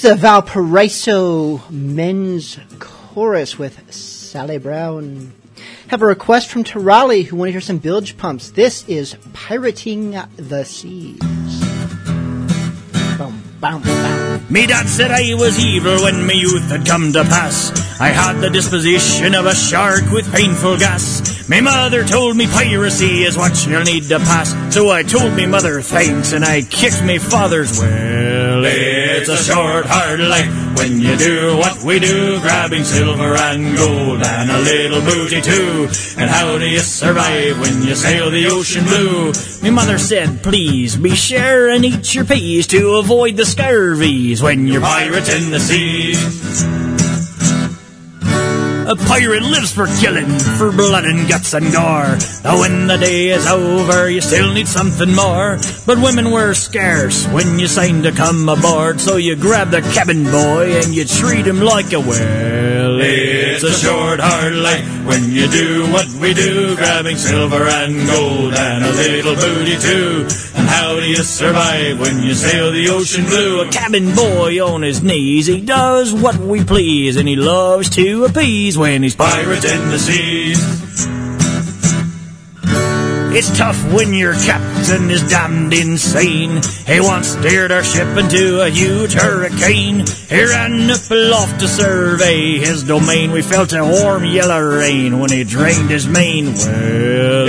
the 0.05 0.13
Valparaiso 0.13 1.63
Men's 1.71 2.59
Chorus 2.77 3.57
with 3.57 3.91
Sally 3.91 4.59
Brown. 4.59 5.33
Have 5.87 6.03
a 6.03 6.05
request 6.05 6.51
from 6.51 6.63
Tarali 6.63 7.25
who 7.25 7.35
want 7.35 7.47
to 7.47 7.53
hear 7.53 7.59
some 7.59 7.79
bilge 7.79 8.15
pumps. 8.15 8.51
This 8.51 8.87
is 8.87 9.15
Pirating 9.33 10.11
the 10.35 10.63
Seas. 10.63 11.17
Boom, 13.17 13.41
boom, 13.59 13.81
boom. 13.81 14.45
Me 14.47 14.67
dad 14.67 14.87
said 14.87 15.09
I 15.09 15.33
was 15.33 15.57
evil 15.65 16.03
when 16.03 16.27
my 16.27 16.33
youth 16.33 16.69
had 16.69 16.85
come 16.85 17.11
to 17.13 17.23
pass. 17.23 17.71
I 17.99 18.09
had 18.09 18.41
the 18.41 18.51
disposition 18.51 19.33
of 19.33 19.47
a 19.47 19.55
shark 19.55 20.11
with 20.11 20.31
painful 20.31 20.77
gas. 20.77 21.49
My 21.49 21.61
mother 21.61 22.03
told 22.03 22.37
me 22.37 22.45
piracy 22.45 23.23
is 23.23 23.37
what 23.37 23.65
you'll 23.65 23.81
need 23.81 24.03
to 24.09 24.19
pass. 24.19 24.53
So 24.71 24.91
I 24.91 25.01
told 25.01 25.33
me 25.33 25.47
mother 25.47 25.81
thanks 25.81 26.33
and 26.33 26.45
I 26.45 26.61
kicked 26.61 27.03
me 27.03 27.17
father's 27.17 27.79
well. 27.79 29.04
It's 29.17 29.29
a 29.29 29.37
short, 29.37 29.85
hard 29.85 30.19
life 30.19 30.77
when 30.77 30.99
you 30.99 31.15
do 31.15 31.55
what 31.55 31.81
we 31.83 31.99
do, 31.99 32.37
grabbing 32.41 32.83
silver 32.83 33.33
and 33.33 33.77
gold 33.77 34.21
and 34.21 34.51
a 34.51 34.59
little 34.59 34.99
booty 34.99 35.41
too. 35.41 35.87
And 36.17 36.29
how 36.29 36.57
do 36.57 36.67
you 36.67 36.79
survive 36.79 37.57
when 37.59 37.81
you 37.83 37.95
sail 37.95 38.29
the 38.29 38.45
ocean 38.47 38.83
blue? 38.83 39.31
My 39.63 39.69
mother 39.69 39.97
said, 39.97 40.43
please 40.43 40.97
be 40.97 41.15
sure 41.15 41.69
and 41.69 41.85
eat 41.85 42.13
your 42.13 42.25
peas 42.25 42.67
to 42.67 42.97
avoid 42.97 43.37
the 43.37 43.45
scurvies 43.45 44.41
when 44.41 44.67
you're 44.67 44.81
pirates 44.81 45.33
in 45.33 45.49
the 45.49 45.61
seas. 45.61 46.94
A 48.87 48.95
pirate 48.95 49.41
lives 49.41 49.73
for 49.73 49.87
killing, 49.99 50.29
for 50.57 50.71
blood 50.71 51.05
and 51.05 51.27
guts 51.27 51.55
and 51.55 51.71
gore. 51.73 52.17
Though 52.43 52.59
when 52.59 52.85
the 52.85 52.97
day 52.97 53.29
is 53.29 53.47
over, 53.47 54.07
you 54.09 54.21
still 54.21 54.53
need 54.53 54.67
something 54.67 55.11
more. 55.11 55.57
But 55.87 55.97
women 55.97 56.29
were 56.29 56.53
scarce 56.53 57.25
when 57.29 57.57
you 57.57 57.65
signed 57.65 58.03
to 58.03 58.11
come 58.11 58.47
aboard, 58.47 59.01
so 59.01 59.17
you 59.17 59.35
grab 59.35 59.71
the 59.71 59.81
cabin 59.81 60.25
boy 60.25 60.77
and 60.77 60.93
you 60.93 61.03
treat 61.03 61.47
him 61.47 61.61
like 61.61 61.93
a 61.93 61.99
well. 61.99 63.01
It's 63.01 63.63
a 63.63 63.73
short, 63.73 64.19
hard 64.19 64.53
life 64.53 64.85
when 65.05 65.31
you 65.31 65.47
do 65.47 65.91
what 65.91 66.07
we 66.21 66.35
do, 66.35 66.75
grabbing 66.75 67.17
silver 67.17 67.65
and 67.65 68.07
gold 68.07 68.53
and 68.53 68.85
a 68.85 68.91
little 68.91 69.35
booty 69.35 69.77
too. 69.77 70.27
And 70.65 70.73
how 70.73 70.99
do 70.99 71.07
you 71.07 71.17
survive 71.17 71.99
when 71.99 72.23
you 72.23 72.33
sail 72.33 72.71
the 72.71 72.89
ocean 72.89 73.25
blue? 73.25 73.61
A 73.61 73.69
cabin 73.69 74.15
boy 74.15 74.59
on 74.65 74.81
his 74.81 75.03
knees, 75.03 75.45
he 75.45 75.61
does 75.61 76.11
what 76.11 76.37
we 76.37 76.63
please, 76.63 77.17
and 77.17 77.27
he 77.27 77.35
loves 77.35 77.87
to 77.91 78.25
appease 78.25 78.75
when 78.75 79.03
he's 79.03 79.15
pirating 79.15 79.91
the 79.91 79.99
seas. 79.99 80.57
It's 83.37 83.55
tough 83.55 83.77
when 83.93 84.13
your 84.15 84.33
captain 84.33 85.11
is 85.11 85.29
damned 85.29 85.73
insane. 85.73 86.61
He 86.87 86.99
once 86.99 87.27
steered 87.27 87.71
our 87.71 87.83
ship 87.83 88.17
into 88.17 88.61
a 88.61 88.69
huge 88.69 89.13
hurricane. 89.13 90.05
He 90.29 90.45
ran 90.45 90.89
up 90.89 91.11
aloft 91.11 91.59
to 91.59 91.67
survey 91.67 92.57
his 92.57 92.83
domain. 92.83 93.31
We 93.31 93.43
felt 93.43 93.71
a 93.73 93.83
warm 93.83 94.25
yellow 94.25 94.61
rain 94.61 95.19
when 95.19 95.29
he 95.29 95.43
drained 95.43 95.91
his 95.91 96.07
main. 96.07 96.53
Well, 96.55 97.45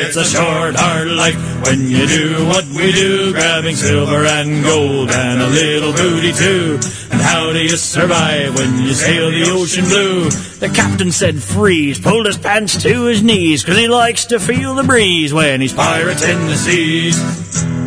it's 0.00 0.16
a 0.16 0.24
short, 0.24 0.74
hard 0.76 1.08
life 1.08 1.36
when 1.66 1.88
you 1.88 2.06
do 2.06 2.46
what 2.46 2.64
we 2.66 2.92
do, 2.92 3.32
grabbing 3.32 3.76
silver 3.76 4.24
and 4.24 4.64
gold 4.64 5.10
and 5.10 5.42
a 5.42 5.46
little 5.48 5.92
booty 5.92 6.32
too. 6.32 6.78
And 7.10 7.20
how 7.20 7.52
do 7.52 7.62
you 7.62 7.76
survive 7.76 8.56
when 8.56 8.82
you 8.82 8.94
sail 8.94 9.30
the 9.30 9.50
ocean 9.50 9.84
blue? 9.84 10.30
The 10.30 10.68
captain 10.74 11.12
said 11.12 11.42
freeze, 11.42 11.98
pulled 11.98 12.26
his 12.26 12.38
pants 12.38 12.82
to 12.82 13.04
his 13.04 13.22
knees, 13.22 13.64
cause 13.64 13.76
he 13.76 13.88
likes 13.88 14.24
to 14.26 14.40
feel 14.40 14.74
the 14.74 14.84
breeze 14.84 15.32
when 15.32 15.60
he's 15.60 15.72
pirating 15.72 16.46
the 16.46 16.56
seas. 16.56 17.79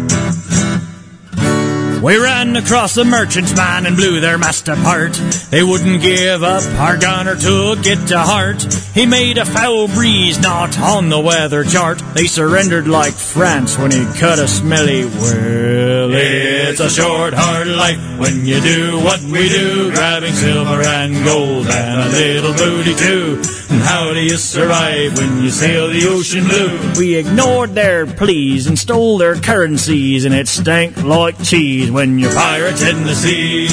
We 2.04 2.18
ran 2.18 2.58
across 2.58 2.96
the 2.96 3.06
merchant's 3.06 3.56
man 3.56 3.86
and 3.86 3.96
blew 3.96 4.20
their 4.20 4.38
mast 4.38 4.68
apart. 4.68 5.14
They 5.52 5.64
wouldn't 5.64 6.02
give 6.02 6.44
up, 6.44 6.62
our 6.78 6.98
gunner 6.98 7.38
took 7.38 7.80
it 7.86 8.08
to 8.10 8.20
heart. 8.20 8.62
He 8.94 9.06
made 9.06 9.38
a 9.38 9.46
foul 9.46 9.88
breeze, 9.88 10.38
not 10.42 10.78
on 10.78 11.08
the 11.08 11.22
weather 11.22 11.64
chart. 11.64 12.00
They 12.14 12.26
surrendered 12.26 12.90
like 12.90 13.14
France 13.14 13.78
when 13.78 13.92
he 13.92 14.04
cut 14.20 14.38
a 14.38 14.50
smelly 14.50 15.06
well. 15.06 16.12
It's 16.14 16.82
a 16.82 16.90
short, 16.90 17.34
hard 17.34 17.68
life 17.68 18.20
when 18.20 18.46
you 18.46 18.60
do 18.60 19.00
what 19.00 19.22
we 19.22 19.48
do, 19.48 19.94
grabbing 19.94 20.34
silver 20.34 20.82
and 20.82 21.24
gold 21.24 21.68
and 21.68 22.02
a 22.02 22.10
little 22.10 22.54
booty 22.54 22.96
too. 22.96 23.42
And 23.70 23.82
how 23.82 24.14
do 24.14 24.20
you 24.20 24.38
survive 24.38 25.18
when 25.18 25.42
you 25.42 25.50
sail 25.50 25.88
the 25.88 26.06
ocean 26.08 26.44
blue? 26.44 27.00
We 27.00 27.16
ignored 27.16 27.74
their 27.74 28.06
pleas 28.06 28.68
and 28.68 28.78
stole 28.78 29.18
their 29.18 29.36
currencies, 29.36 30.26
and 30.26 30.36
it 30.36 30.50
stank 30.50 31.02
like 31.02 31.42
cheese 31.42 31.92
when 31.94 32.18
you're 32.18 32.34
pirates 32.34 32.82
in 32.82 33.04
the 33.04 33.14
seas. 33.14 33.72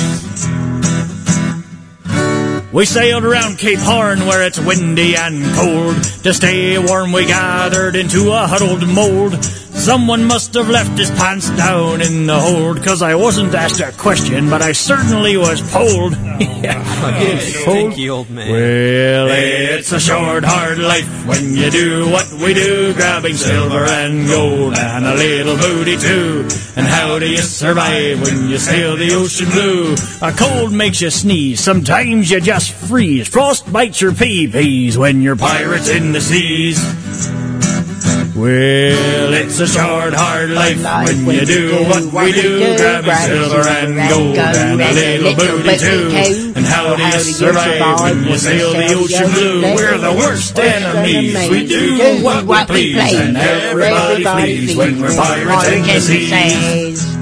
We 2.71 2.85
sailed 2.85 3.25
around 3.25 3.59
Cape 3.59 3.79
Horn 3.79 4.27
where 4.27 4.47
it's 4.47 4.59
windy 4.61 5.17
and 5.17 5.43
cold. 5.57 5.97
To 6.25 6.35
stay 6.35 6.79
warm, 6.79 7.13
we 7.13 7.25
gathered 7.25 7.97
into 7.97 8.31
a 8.31 8.47
huddled 8.47 8.87
mold. 8.87 9.33
Someone 9.81 10.25
must 10.25 10.53
have 10.55 10.69
left 10.69 10.99
his 10.99 11.11
pants 11.13 11.49
down 11.57 12.03
in 12.03 12.27
the 12.27 12.39
hold, 12.39 12.85
cause 12.85 13.01
I 13.01 13.15
wasn't 13.15 13.55
asked 13.55 13.81
a 13.81 13.91
question, 13.93 14.51
but 14.51 14.61
I 14.61 14.73
certainly 14.73 15.39
was 15.39 15.63
polled. 15.73 16.15
Thank 16.61 17.97
you, 17.97 18.11
old 18.13 18.29
man. 18.29 18.51
Well, 18.51 19.29
it's 19.31 19.91
a 19.93 19.99
short, 19.99 20.45
hard 20.45 20.79
life 20.79 21.27
when 21.27 21.57
you 21.57 21.71
do 21.71 22.11
what 22.11 22.31
we 22.31 22.53
do, 22.53 22.93
grabbing 22.93 23.37
silver 23.37 23.87
and 23.87 24.29
gold 24.29 24.77
and 24.77 25.07
a 25.07 25.15
little 25.15 25.57
booty 25.57 25.97
too. 25.97 26.47
And 26.77 26.87
how 26.87 27.19
do 27.19 27.29
you 27.29 27.39
survive 27.39 28.21
when 28.21 28.51
you 28.51 28.59
sail 28.59 28.97
the 28.97 29.15
ocean 29.15 29.49
blue? 29.49 29.95
A 30.21 30.31
cold 30.33 30.75
makes 30.75 31.01
you 31.01 31.09
sneeze, 31.09 31.61
sometimes 31.61 32.31
you 32.31 32.43
just 32.43 32.73
freeze. 32.73 33.29
Frost 33.29 33.73
bites 33.73 34.03
your 34.03 34.13
pee-pees 34.13 34.99
when 34.99 35.23
you're 35.23 35.37
pirates 35.37 35.89
in 35.89 36.13
the 36.13 36.21
seas. 36.21 37.50
Well, 38.41 39.35
it's 39.35 39.61
a 39.61 39.67
short, 39.67 40.15
hard 40.15 40.49
life 40.49 40.83
when 41.07 41.27
you 41.27 41.45
do 41.45 41.73
what 41.85 42.05
we 42.25 42.33
do, 42.33 42.75
grabbing 42.79 43.15
silver 43.15 43.69
and 43.69 43.97
gold 44.09 44.39
and 44.39 44.81
a 44.81 45.19
little 45.19 45.35
booty 45.37 45.77
too. 45.77 46.53
And 46.57 46.65
how 46.65 46.97
do 46.97 47.03
you 47.03 47.21
survive 47.21 48.01
when 48.01 48.25
you 48.25 48.39
sail 48.39 48.73
the 48.73 48.95
ocean 48.95 49.31
blue? 49.31 49.61
We're 49.75 49.99
the 49.99 50.15
worst 50.17 50.59
enemies. 50.59 51.51
We 51.51 51.67
do 51.67 52.25
what 52.25 52.47
we 52.47 52.65
please, 52.65 53.15
and 53.15 53.37
everybody 53.37 54.25
flees 54.25 54.75
when 54.77 55.01
we're 55.03 55.15
pirating 55.15 55.83
the 55.83 56.01
seas. 56.01 57.20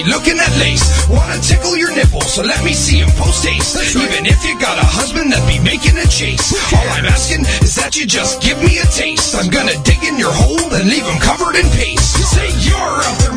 Busy 0.00 0.10
looking 0.10 0.38
at 0.38 0.56
lace. 0.58 1.08
Wanna 1.08 1.38
tickle 1.40 1.76
your 1.76 1.94
nipples, 1.94 2.32
so 2.34 2.42
let 2.42 2.62
me 2.64 2.72
see 2.72 3.00
'em 3.00 3.10
post 3.12 3.44
haste. 3.44 3.76
Even 3.96 4.26
if 4.26 4.44
you 4.44 4.58
got 4.58 4.78
a 4.78 4.84
husband 4.84 5.32
that 5.32 5.46
be 5.46 5.58
making 5.58 5.98
a 5.98 6.06
chase. 6.06 6.54
All 6.72 6.88
I'm 6.90 7.06
asking 7.06 7.44
is 7.62 7.74
that 7.74 7.96
you 7.96 8.06
just 8.06 8.40
give 8.40 8.58
me 8.62 8.78
a 8.78 8.86
taste. 8.86 9.34
I'm 9.34 9.48
gonna 9.48 9.76
dig 9.84 10.02
in 10.04 10.18
your 10.18 10.32
hole 10.32 10.74
and 10.74 10.88
leave 10.88 11.06
'em 11.06 11.18
covered 11.18 11.56
in 11.56 11.68
paste. 11.70 12.16
Say 12.34 12.48
you're 12.60 13.02
out 13.06 13.18
there, 13.18 13.30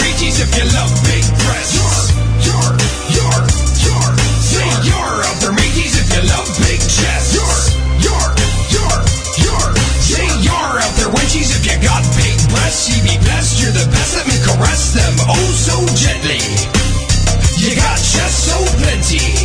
if 0.44 0.58
you 0.58 0.66
love 0.72 0.92
big 1.04 1.26
breasts. 1.44 2.13
Them 14.92 15.16
oh 15.30 15.52
so 15.56 15.86
gently. 15.96 16.42
You 17.56 17.76
got 17.76 17.98
just 17.98 18.48
so 18.48 18.58
plenty. 18.82 19.43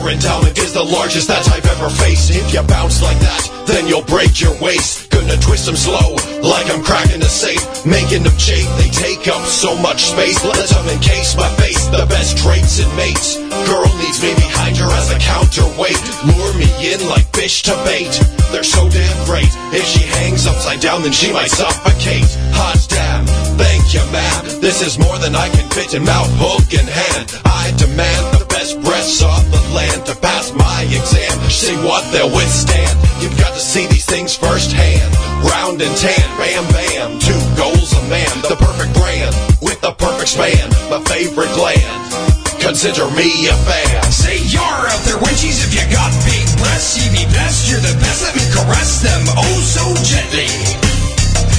Your 0.00 0.08
endowment 0.08 0.56
is 0.56 0.72
the 0.72 0.82
largest 0.82 1.28
that 1.28 1.44
I've 1.52 1.66
ever 1.76 1.90
faced. 1.92 2.32
If 2.32 2.54
you 2.56 2.62
bounce 2.64 3.02
like 3.04 3.20
that, 3.20 3.44
then 3.68 3.86
you'll 3.86 4.08
break 4.08 4.40
your 4.40 4.56
waist. 4.56 5.12
Gonna 5.12 5.36
twist 5.36 5.66
them 5.68 5.76
slow, 5.76 6.16
like 6.40 6.72
I'm 6.72 6.80
cracking 6.80 7.20
a 7.20 7.28
safe. 7.28 7.60
Making 7.84 8.24
them 8.24 8.32
chafe, 8.40 8.64
they 8.80 8.88
take 8.88 9.28
up 9.28 9.44
so 9.44 9.76
much 9.76 10.08
space. 10.08 10.40
Let 10.40 10.64
them 10.72 10.88
encase 10.88 11.36
my 11.36 11.52
face. 11.60 11.84
The 11.92 12.08
best 12.08 12.40
traits 12.40 12.80
ensign 12.80 12.96
mates. 12.96 13.36
Girl 13.68 13.92
needs 14.00 14.24
me 14.24 14.32
behind 14.40 14.80
her 14.80 14.88
as 14.88 15.12
a 15.12 15.18
counterweight. 15.20 16.00
Lure 16.24 16.54
me 16.56 16.70
in 16.80 17.04
like 17.12 17.28
fish 17.36 17.62
to 17.68 17.76
bait. 17.84 18.16
They're 18.52 18.64
so 18.64 18.88
damn 18.88 19.20
great. 19.28 19.52
If 19.76 19.84
she 19.84 20.00
hangs 20.16 20.46
upside 20.46 20.80
down, 20.80 21.02
then 21.02 21.12
she 21.12 21.30
might 21.32 21.52
suffocate. 21.52 22.24
Hot 22.56 22.80
damn, 22.88 23.26
thank 23.60 23.92
you, 23.92 24.00
man. 24.08 24.60
This 24.64 24.80
is 24.80 24.98
more 24.98 25.18
than 25.18 25.36
I 25.36 25.48
can 25.50 25.68
fit 25.68 25.92
in 25.92 26.04
mouth, 26.04 26.32
hook, 26.40 26.72
and 26.72 26.88
hand. 26.88 27.36
I 27.44 27.72
demand 27.76 28.40
the 28.40 28.46
best 28.46 28.80
breasts 28.80 29.22
off 29.22 29.44
the 29.52 29.59
land 29.72 30.06
to 30.06 30.14
pass 30.16 30.52
my 30.52 30.82
exam. 30.86 31.34
See 31.50 31.76
what 31.86 32.04
they'll 32.12 32.30
withstand. 32.30 32.98
You've 33.22 33.36
got 33.38 33.54
to 33.54 33.60
see 33.60 33.86
these 33.86 34.06
things 34.06 34.34
firsthand. 34.36 35.10
Round 35.44 35.80
and 35.80 35.94
tan, 35.96 36.26
bam 36.38 36.64
bam. 36.72 37.18
Two 37.20 37.40
goals 37.56 37.92
a 37.94 38.02
man, 38.08 38.30
the 38.46 38.56
perfect 38.58 38.92
brand 38.94 39.34
with 39.62 39.80
the 39.80 39.92
perfect 39.92 40.34
span. 40.34 40.68
My 40.90 41.00
favorite 41.06 41.52
gland. 41.54 42.30
Consider 42.60 43.08
me 43.16 43.48
a 43.48 43.56
fan. 43.64 44.02
Say 44.12 44.36
you're 44.52 44.60
out 44.62 45.00
there, 45.08 45.16
wenchies, 45.16 45.64
if 45.64 45.72
you 45.72 45.80
got 45.90 46.12
big 46.28 46.44
breasts, 46.60 47.00
you 47.00 47.08
be 47.10 47.24
best, 47.32 47.70
you're 47.70 47.80
the 47.80 47.96
best, 48.04 48.22
let 48.22 48.36
me 48.36 48.44
caress 48.52 49.00
them 49.00 49.22
oh 49.32 49.58
so 49.64 49.84
gently. 50.04 50.50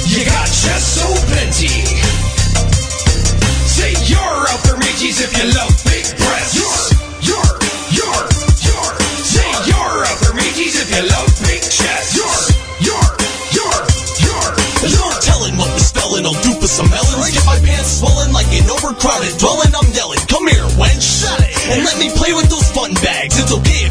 You 0.06 0.26
got 0.26 0.46
chest 0.46 1.02
so 1.02 1.08
plenty. 1.26 1.74
Say 3.66 3.98
you're 4.06 4.46
out 4.52 4.62
there, 4.64 4.78
mateys, 4.78 5.20
if 5.22 5.36
you 5.36 5.50
love 5.58 5.74
big 5.90 6.06
breasts. 6.22 6.56
You're, 6.56 6.91
You're 9.92 10.36
mateys, 10.40 10.80
if 10.80 10.88
you 10.88 11.04
love 11.04 11.28
big 11.44 11.60
chests. 11.68 12.16
You're, 12.16 12.40
you're, 12.80 13.10
you're, 13.52 13.80
you're. 14.24 14.50
There's 14.80 14.96
no 14.96 15.12
telling 15.20 15.58
what 15.60 15.68
the 15.76 15.84
spelling 15.84 16.24
will 16.24 16.40
do 16.40 16.56
for 16.56 16.68
some 16.68 16.88
melons. 16.88 17.28
Get 17.36 17.44
my 17.44 17.60
pants 17.60 18.00
swollen 18.00 18.32
like 18.32 18.48
an 18.56 18.72
overcrowded 18.72 19.36
dwelling. 19.36 19.76
I'm 19.76 19.92
yelling, 19.92 20.24
come 20.32 20.48
here, 20.48 20.64
wench. 20.80 21.04
Shut 21.04 21.44
it. 21.44 21.52
And 21.76 21.84
let 21.84 22.00
me 22.00 22.08
play 22.16 22.32
with 22.32 22.48
those 22.48 22.72
fun 22.72 22.96
bags. 23.04 23.36
It's 23.36 23.52
okay 23.52 23.84
if 23.84 23.91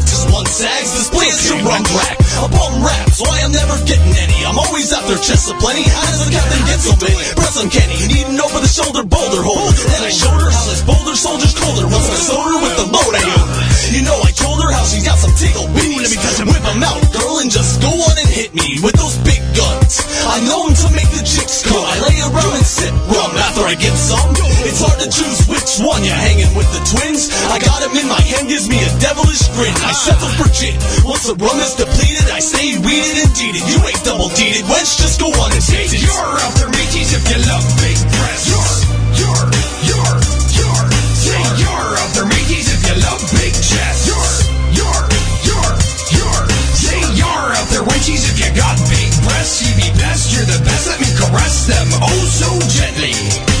sags. 0.51 0.91
Display 0.91 1.31
is 1.31 1.47
your 1.47 1.63
rum 1.63 1.83
rack. 1.95 2.19
A 2.43 2.47
bum 2.51 2.83
rap, 2.83 3.07
so 3.15 3.23
I 3.25 3.39
am 3.47 3.51
never 3.55 3.75
getting 3.87 4.11
any. 4.19 4.43
I'm 4.43 4.59
always 4.59 4.91
out 4.91 5.01
after 5.07 5.17
chests 5.23 5.49
aplenty. 5.49 5.87
How 5.87 6.05
does 6.11 6.27
the 6.27 6.31
captain 6.31 6.61
get 6.67 6.79
so 6.83 6.93
many? 6.99 7.15
Breath 7.35 7.57
uncanny, 7.57 7.97
need 8.07 8.27
an 8.27 8.39
over 8.39 8.59
the 8.59 8.69
shoulder 8.69 9.03
boulder 9.03 9.41
holder. 9.41 9.71
Then 9.71 10.03
I 10.03 10.11
showed 10.11 10.39
her 10.39 10.51
how 10.51 10.65
this 10.67 10.83
boulder 10.83 11.15
soldier's 11.15 11.55
colder. 11.55 11.87
Once 11.87 12.07
I 12.11 12.17
sewed 12.19 12.51
her 12.51 12.59
with 12.61 12.75
the 12.77 12.87
load 12.91 13.13
I 13.15 13.23
owe. 13.23 13.47
You 13.91 14.01
know, 14.07 14.17
I 14.23 14.31
told 14.31 14.63
her 14.63 14.71
how 14.71 14.83
she's 14.87 15.03
got 15.03 15.17
some 15.19 15.33
tickle 15.35 15.67
bitties. 15.75 15.99
Let 15.99 16.11
me 16.11 16.19
touch 16.19 16.39
Whip 16.47 16.65
'em 16.67 16.83
out, 16.83 17.01
girl, 17.11 17.39
and 17.39 17.51
just 17.51 17.81
go 17.81 17.91
on 17.91 18.15
and 18.17 18.29
hit 18.29 18.55
me 18.55 18.79
with 18.83 18.95
those 18.95 19.15
big 19.23 19.41
guns. 19.55 19.99
I 20.27 20.39
know 20.47 20.67
'em 20.67 20.75
to 20.75 20.87
make 20.95 21.11
the 21.11 21.23
chicks 21.23 21.63
come. 21.63 21.83
I 21.83 21.95
lay 22.07 22.17
around 22.21 22.53
and 22.55 22.65
sip 22.65 22.93
rum 23.11 23.31
after 23.71 23.79
I 23.79 23.87
get 23.87 23.95
some. 23.97 24.31
It's 24.67 24.79
hard 24.83 24.99
to 24.99 25.07
choose 25.09 25.47
which 25.47 25.79
one 25.79 26.03
you're 26.03 26.15
hanging 26.15 26.51
with 26.55 26.67
the 26.75 26.81
twins. 26.91 27.31
I 27.49 27.59
got 27.59 27.81
'em 27.83 27.95
in 27.95 28.07
my 28.07 28.19
hand, 28.21 28.47
gives 28.49 28.67
me 28.67 28.77
a 28.83 28.89
devilish 28.99 29.47
grin. 29.55 29.73
I 29.83 29.93
settle 29.93 30.29
for 30.35 30.49
gin. 30.51 30.75
Once 31.03 31.23
the 31.23 31.35
rum 31.35 31.59
is 31.59 31.73
depleted, 31.75 32.29
I 32.31 32.39
stay 32.39 32.77
weeded 32.77 33.17
and 33.23 33.33
deeded. 33.33 33.63
You 33.67 33.79
ain't 33.87 34.03
double 34.03 34.29
deeded, 34.29 34.65
wench, 34.65 34.97
just 34.99 35.19
go 35.19 35.27
on 35.27 35.51
and 35.51 35.63
Say 35.63 35.87
taste 35.87 35.93
it. 35.95 36.01
you're 36.03 36.35
out 36.43 36.53
there, 36.55 36.69
mateys, 36.69 37.13
if 37.13 37.23
you 37.31 37.39
love 37.47 37.65
big 37.81 37.97
breasts. 37.97 38.47
You're, 38.51 38.75
you're, 39.19 39.47
you're, 39.87 40.17
you're. 40.57 40.85
Say 41.15 41.41
you're 41.63 41.91
there, 42.13 42.25
mateys, 42.27 42.67
if 42.75 42.81
you 42.87 42.95
love 43.07 43.21
big 43.31 43.53
chests. 43.55 44.07
You're, 44.07 44.31
you're, 44.77 45.03
you're, 45.47 45.73
you're. 46.19 46.43
Say 46.75 46.99
you're 47.15 47.49
there, 47.71 47.85
wenchies, 47.87 48.23
if 48.29 48.37
you 48.39 48.49
got 48.53 48.75
big 48.91 49.09
breasts. 49.25 49.63
You 49.63 49.71
be 49.79 49.89
best, 49.97 50.33
you're 50.33 50.45
the 50.45 50.59
best, 50.65 50.87
let 50.87 50.99
me 50.99 51.09
caress 51.17 51.65
them 51.67 51.87
oh 52.03 52.21
so 52.27 52.49
gently. 52.67 53.60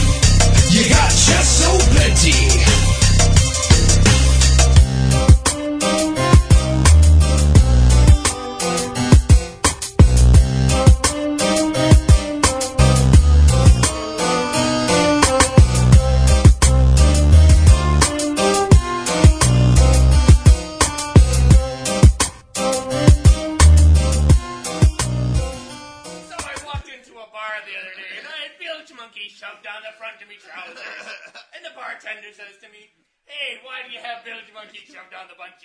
Got 1.31 1.45
so 1.45 1.77
plenty. 1.91 2.80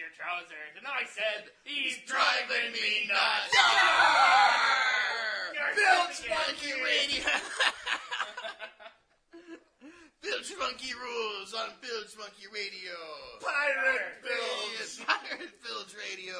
Your 0.06 0.14
trousers? 0.14 0.78
And 0.78 0.86
I 0.86 1.02
said, 1.10 1.50
He's 1.64 1.98
driving 2.06 2.70
me 2.70 3.10
nuts. 3.10 3.50
Bilgemunky 5.74 6.78
Radio. 6.84 7.26
Bilgemunky 10.46 10.92
rules 10.94 11.54
on 11.54 11.70
Bilgemunky 11.82 12.46
Radio. 12.54 12.94
Pirate 13.40 14.22
Bilge. 14.22 15.06
Pirate 15.06 15.50
Bilge 15.64 15.96
Radio. 15.96 16.34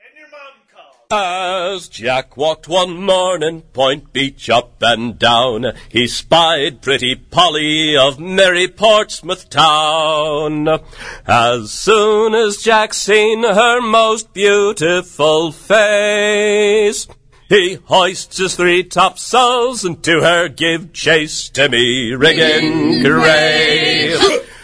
And 0.00 0.18
your 0.18 0.28
mom 0.28 0.56
called. 0.72 1.76
As 1.76 1.88
Jack 1.88 2.36
walked 2.36 2.66
one 2.66 3.00
morning, 3.00 3.60
Point 3.72 4.12
Beach 4.12 4.50
up 4.50 4.82
and 4.82 5.16
down, 5.20 5.72
he 5.88 6.08
spied 6.08 6.82
pretty 6.82 7.14
Polly 7.14 7.96
of 7.96 8.18
merry 8.18 8.66
Portsmouth 8.66 9.48
town. 9.50 10.80
As 11.24 11.70
soon 11.70 12.34
as 12.34 12.56
Jack 12.56 12.92
seen 12.92 13.44
her 13.44 13.80
most 13.80 14.32
beautiful 14.32 15.52
face, 15.52 17.06
he 17.54 17.74
hoists 17.84 18.38
his 18.38 18.56
three 18.56 18.82
topsails 18.82 19.84
and 19.84 20.02
to 20.02 20.20
her 20.22 20.48
give 20.48 20.92
chase 20.92 21.48
to 21.50 21.68
me 21.68 22.12
rigging 22.12 23.00
grey. 23.00 24.16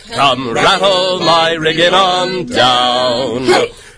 Come 0.09 0.53
rattle 0.53 1.21
my 1.21 1.53
rigging 1.53 1.95
on 1.95 2.47
down. 2.47 3.47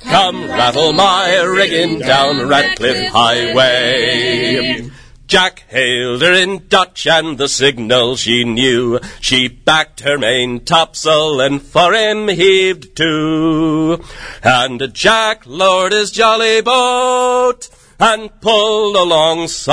Come 0.01 0.47
rattle 0.47 0.93
my 0.93 1.41
rigging 1.41 2.01
down 2.01 2.47
Ratcliffe 2.47 3.09
Highway. 3.09 4.91
Jack 5.27 5.65
hailed 5.69 6.21
her 6.21 6.35
in 6.35 6.69
Dutch 6.69 7.07
and 7.07 7.39
the 7.39 7.49
signal 7.49 8.17
she 8.17 8.45
knew. 8.45 9.01
She 9.23 9.49
backed 9.49 10.01
her 10.01 10.19
main 10.19 10.67
topsail 10.67 11.41
and 11.41 11.63
for 11.63 11.95
him 11.95 12.29
heaved 12.29 12.95
to. 12.97 14.05
And 14.43 14.93
Jack 14.93 15.45
lowered 15.47 15.93
his 15.93 16.11
jolly 16.11 16.61
boat 16.61 17.71
and 18.03 18.29
pulled 18.41 18.97
alongside. 18.97 19.73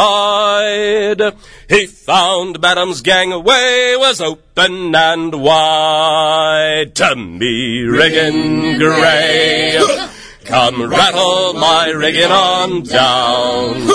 He 1.68 1.88
found 1.88 2.62
Madam's 2.62 3.02
gangway 3.02 3.96
was 3.98 4.22
open 4.22 4.94
and 4.94 5.42
wide. 5.42 6.94
To 6.96 7.16
me 7.16 7.82
rigging 7.82 8.78
grey. 8.78 9.82
Come 10.46 10.90
rattle 10.90 11.54
my 11.54 11.90
rigging 11.90 12.32
on 12.32 12.84
down. 12.84 13.88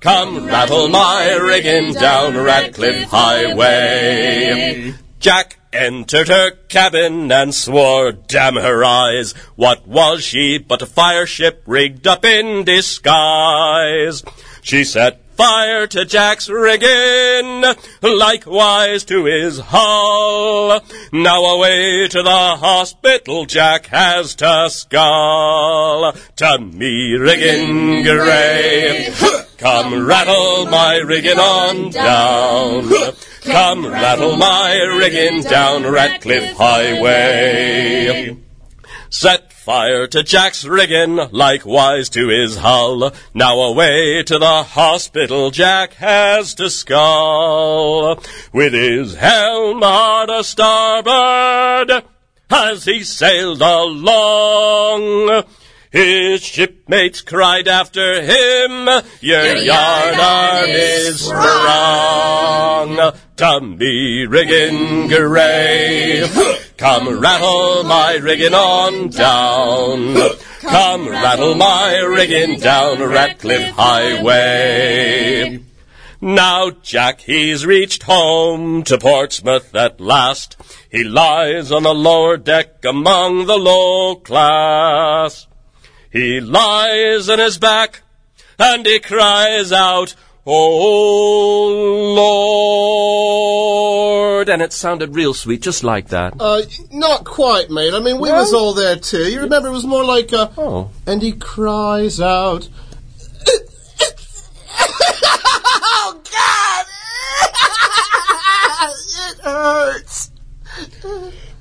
Come 0.00 0.46
rattle 0.46 0.88
my 0.88 1.32
rigging 1.34 1.92
down 1.94 2.36
Ratcliffe 2.36 3.10
Highway. 3.10 4.94
Jack 5.18 5.59
entered 5.72 6.28
her 6.28 6.52
cabin 6.68 7.30
and 7.30 7.54
swore, 7.54 8.12
damn 8.12 8.56
her 8.56 8.84
eyes, 8.84 9.32
what 9.56 9.86
was 9.86 10.22
she 10.22 10.58
but 10.58 10.82
a 10.82 10.86
fire 10.86 11.26
ship 11.26 11.62
rigged 11.66 12.06
up 12.06 12.24
in 12.24 12.64
disguise? 12.64 14.22
She 14.62 14.84
set 14.84 15.29
fire 15.40 15.86
to 15.86 16.04
Jack's 16.04 16.50
rigging, 16.50 17.64
likewise 18.02 19.04
to 19.06 19.24
his 19.24 19.58
hull. 19.58 20.82
Now 21.12 21.42
away 21.46 22.08
to 22.08 22.22
the 22.22 22.56
hospital 22.56 23.46
Jack 23.46 23.86
has 23.86 24.34
to 24.34 24.68
skull. 24.68 26.12
To 26.12 26.58
me 26.58 27.14
rigging 27.14 28.02
grey, 28.02 29.14
come 29.56 30.06
rattle 30.06 30.66
my 30.66 30.96
rigging 30.96 31.38
on 31.38 31.88
down. 31.88 32.90
Come 33.40 33.86
rattle 33.86 34.36
my 34.36 34.74
rigging 34.98 35.40
down 35.44 35.84
Ratcliffe 35.84 36.54
Highway. 36.58 38.36
Set 39.08 39.49
fire 39.60 40.06
to 40.06 40.22
Jack's 40.22 40.64
rigging, 40.64 41.16
likewise 41.32 42.08
to 42.08 42.28
his 42.28 42.56
hull. 42.56 43.12
Now 43.34 43.60
away 43.60 44.22
to 44.22 44.38
the 44.38 44.62
hospital 44.62 45.50
Jack 45.50 45.92
has 45.94 46.54
to 46.54 46.70
scull. 46.70 48.18
With 48.54 48.72
his 48.72 49.16
helm 49.16 49.82
hard 49.82 50.30
a 50.30 50.42
starboard, 50.44 52.04
as 52.50 52.86
he 52.86 53.04
sailed 53.04 53.60
along. 53.60 55.44
His 55.90 56.40
shipmates 56.42 57.20
cried 57.20 57.68
after 57.68 58.22
him, 58.22 58.88
Your 59.20 59.56
yarn 59.56 60.20
arm 60.20 60.70
is 60.70 61.26
sprung. 61.26 63.12
To 63.36 63.60
me 63.60 64.24
rigging 64.24 65.08
grey, 65.08 66.26
Come 66.80 67.20
rattle 67.20 67.84
my 67.84 68.14
rigging 68.14 68.54
on 68.54 69.10
down. 69.10 70.16
Come 70.62 71.10
rattle 71.10 71.54
my 71.54 71.98
rigging 71.98 72.58
down 72.58 73.02
Ratcliffe 73.02 73.72
Highway. 73.72 75.60
Now 76.22 76.70
Jack, 76.70 77.20
he's 77.20 77.66
reached 77.66 78.04
home 78.04 78.82
to 78.84 78.96
Portsmouth 78.96 79.74
at 79.74 80.00
last. 80.00 80.56
He 80.90 81.04
lies 81.04 81.70
on 81.70 81.82
the 81.82 81.92
lower 81.92 82.38
deck 82.38 82.82
among 82.82 83.44
the 83.44 83.58
low 83.58 84.14
class. 84.16 85.46
He 86.10 86.40
lies 86.40 87.28
on 87.28 87.40
his 87.40 87.58
back 87.58 88.00
and 88.58 88.86
he 88.86 89.00
cries 89.00 89.70
out, 89.70 90.14
Oh 90.46 92.14
Lord! 94.38 94.48
And 94.48 94.62
it 94.62 94.72
sounded 94.72 95.14
real 95.14 95.34
sweet, 95.34 95.60
just 95.60 95.84
like 95.84 96.08
that. 96.08 96.34
Uh, 96.40 96.62
not 96.90 97.24
quite, 97.24 97.68
mate. 97.70 97.92
I 97.92 98.00
mean, 98.00 98.18
we 98.18 98.32
was 98.32 98.54
all 98.54 98.72
there 98.72 98.96
too. 98.96 99.30
You 99.30 99.42
remember, 99.42 99.68
it 99.68 99.72
was 99.72 99.84
more 99.84 100.04
like 100.04 100.32
a. 100.32 100.50
Oh. 100.56 100.90
And 101.06 101.20
he 101.20 101.32
cries 101.32 102.20
out. 102.20 102.68
oh, 105.82 106.20
God! 106.32 106.86
it 109.30 109.38
hurts. 109.44 110.30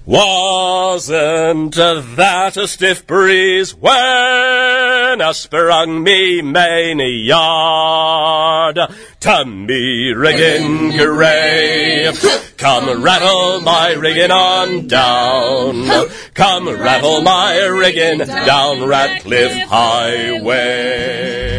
Wasn't 0.06 1.76
that 1.76 2.58
a 2.58 2.68
stiff 2.68 3.06
breeze 3.06 3.76
when 3.76 3.94
I 3.94 5.32
sprung 5.34 6.02
me 6.02 6.42
main 6.42 7.00
yard 7.00 8.80
to 9.20 9.46
me 9.46 10.12
rigging 10.14 10.98
gray? 10.98 12.12
Come 12.58 13.04
rattle 13.04 13.62
my 13.62 13.92
rigging 13.94 14.32
on 14.32 14.88
down. 14.88 16.10
Come 16.34 16.68
rattle 16.70 17.22
my 17.22 17.58
rigging 17.66 18.18
down 18.20 18.86
Ratcliffe 18.88 19.68
Highway. 19.68 21.59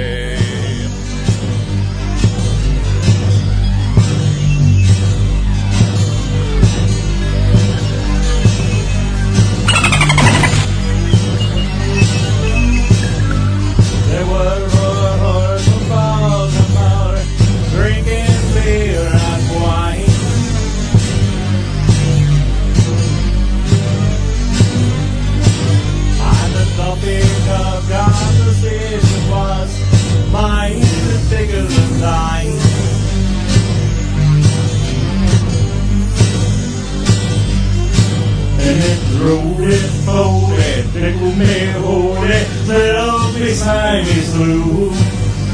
And 39.22 39.70
it 39.70 40.06
rolled 40.06 40.50
it, 40.50 40.92
tickled 40.92 41.36
me, 41.36 41.66
hold 41.72 42.24
it, 42.24 42.96
up 42.96 43.34
beside 43.34 44.06
me 44.06 44.22
slew. 44.22 44.90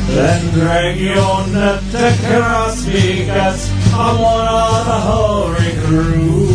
Then 0.07 0.55
drag 0.55 1.01
your 1.01 1.47
nut 1.49 1.83
across 1.93 2.87
me, 2.87 3.27
cause 3.27 3.69
I'm 3.93 4.19
one 4.21 4.47
of 4.47 4.87
the 4.87 5.01
hoary 5.09 5.73
crew. 5.85 6.47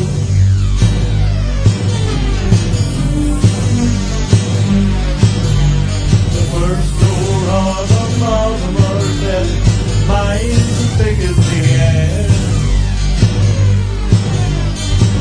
The 6.31 6.43
first 6.53 6.91
door 7.01 7.41
of 7.59 7.89
the 7.91 8.03
Baltimore 8.21 9.01
said, 9.19 9.47
mine's 10.07 10.97
big 10.97 11.19
as 11.19 11.35
the 11.35 11.59
air. 11.75 12.27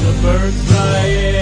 The 0.04 0.12
birds 0.22 0.60
fly 0.68 1.06
in 1.06 1.39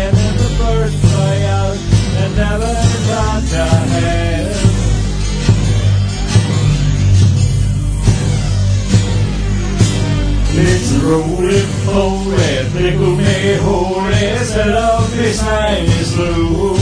It's 10.60 10.92
rolling, 11.02 11.66
rolling, 11.86 12.72
pickle 12.72 13.16
me 13.16 13.54
holy, 13.54 14.44
set 14.44 14.68
up 14.68 15.10
beside 15.12 15.88
me 15.88 16.02
slew. 16.02 16.76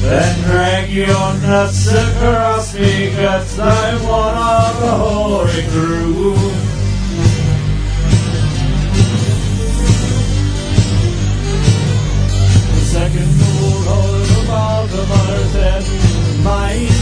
Then 0.00 0.44
drag 0.44 0.88
your 0.88 1.34
nuts 1.42 1.92
across 1.92 2.74
me 2.74 3.10
guts, 3.10 3.58
I'm 3.58 4.02
one 4.04 4.34
of 4.34 4.80
the 4.80 4.90
hoary 4.90 5.66
crew. 5.68 6.67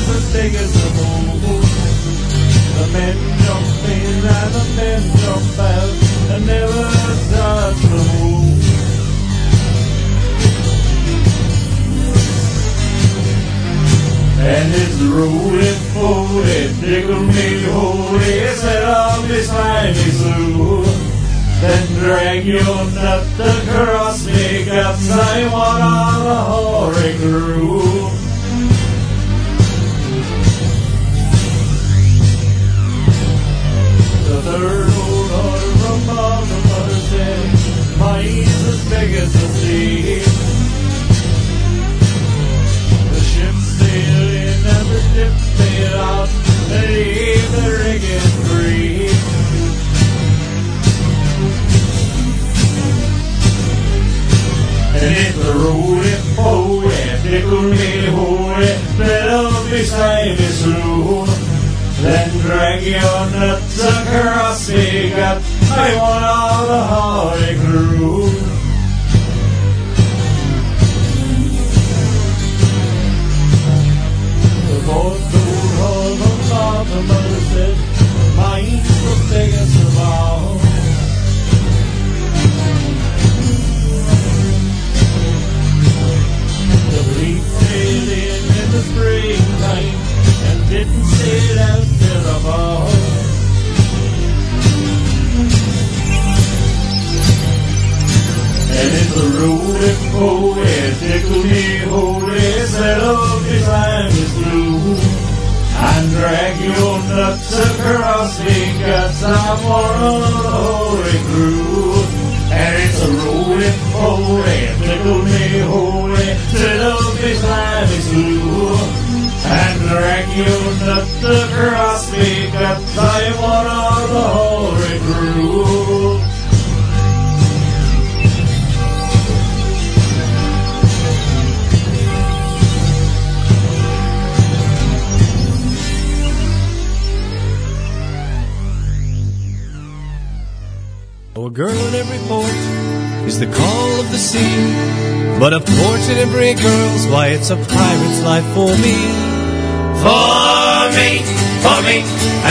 Mine's 0.06 0.16
as 0.16 0.32
big 0.32 0.54
as 0.54 0.72
the. 0.72 0.86
The 2.76 2.86
men 2.92 3.16
jump 3.40 3.88
in 3.88 4.24
and 4.26 4.54
the 4.54 4.64
men 4.76 5.02
jump 5.16 5.58
out 5.58 5.94
and 6.30 6.46
never 6.46 6.72
the 7.32 7.88
moon. 7.90 8.60
And 14.38 14.74
it's 14.74 15.00
rolling, 15.00 15.80
folded, 15.94 16.80
tickle 16.80 17.22
me 17.22 17.62
holy, 17.62 18.46
set 18.54 18.84
up 18.84 19.26
beside 19.26 19.94
me 19.94 20.10
slew. 20.10 20.84
Then 21.60 21.86
drag 21.98 22.44
your 22.44 22.62
nut 22.62 23.26
across 23.40 24.26
me 24.26 24.66
guts, 24.66 25.10
I 25.10 25.48
want 25.50 25.82
on 25.82 26.24
the 26.24 26.34
hoary 26.34 27.16
crew. 27.16 28.05
Mine's 38.96 39.12
as 39.12 39.12
big 39.12 39.14
as 39.14 39.32
the 39.32 39.48
sea. 39.60 40.25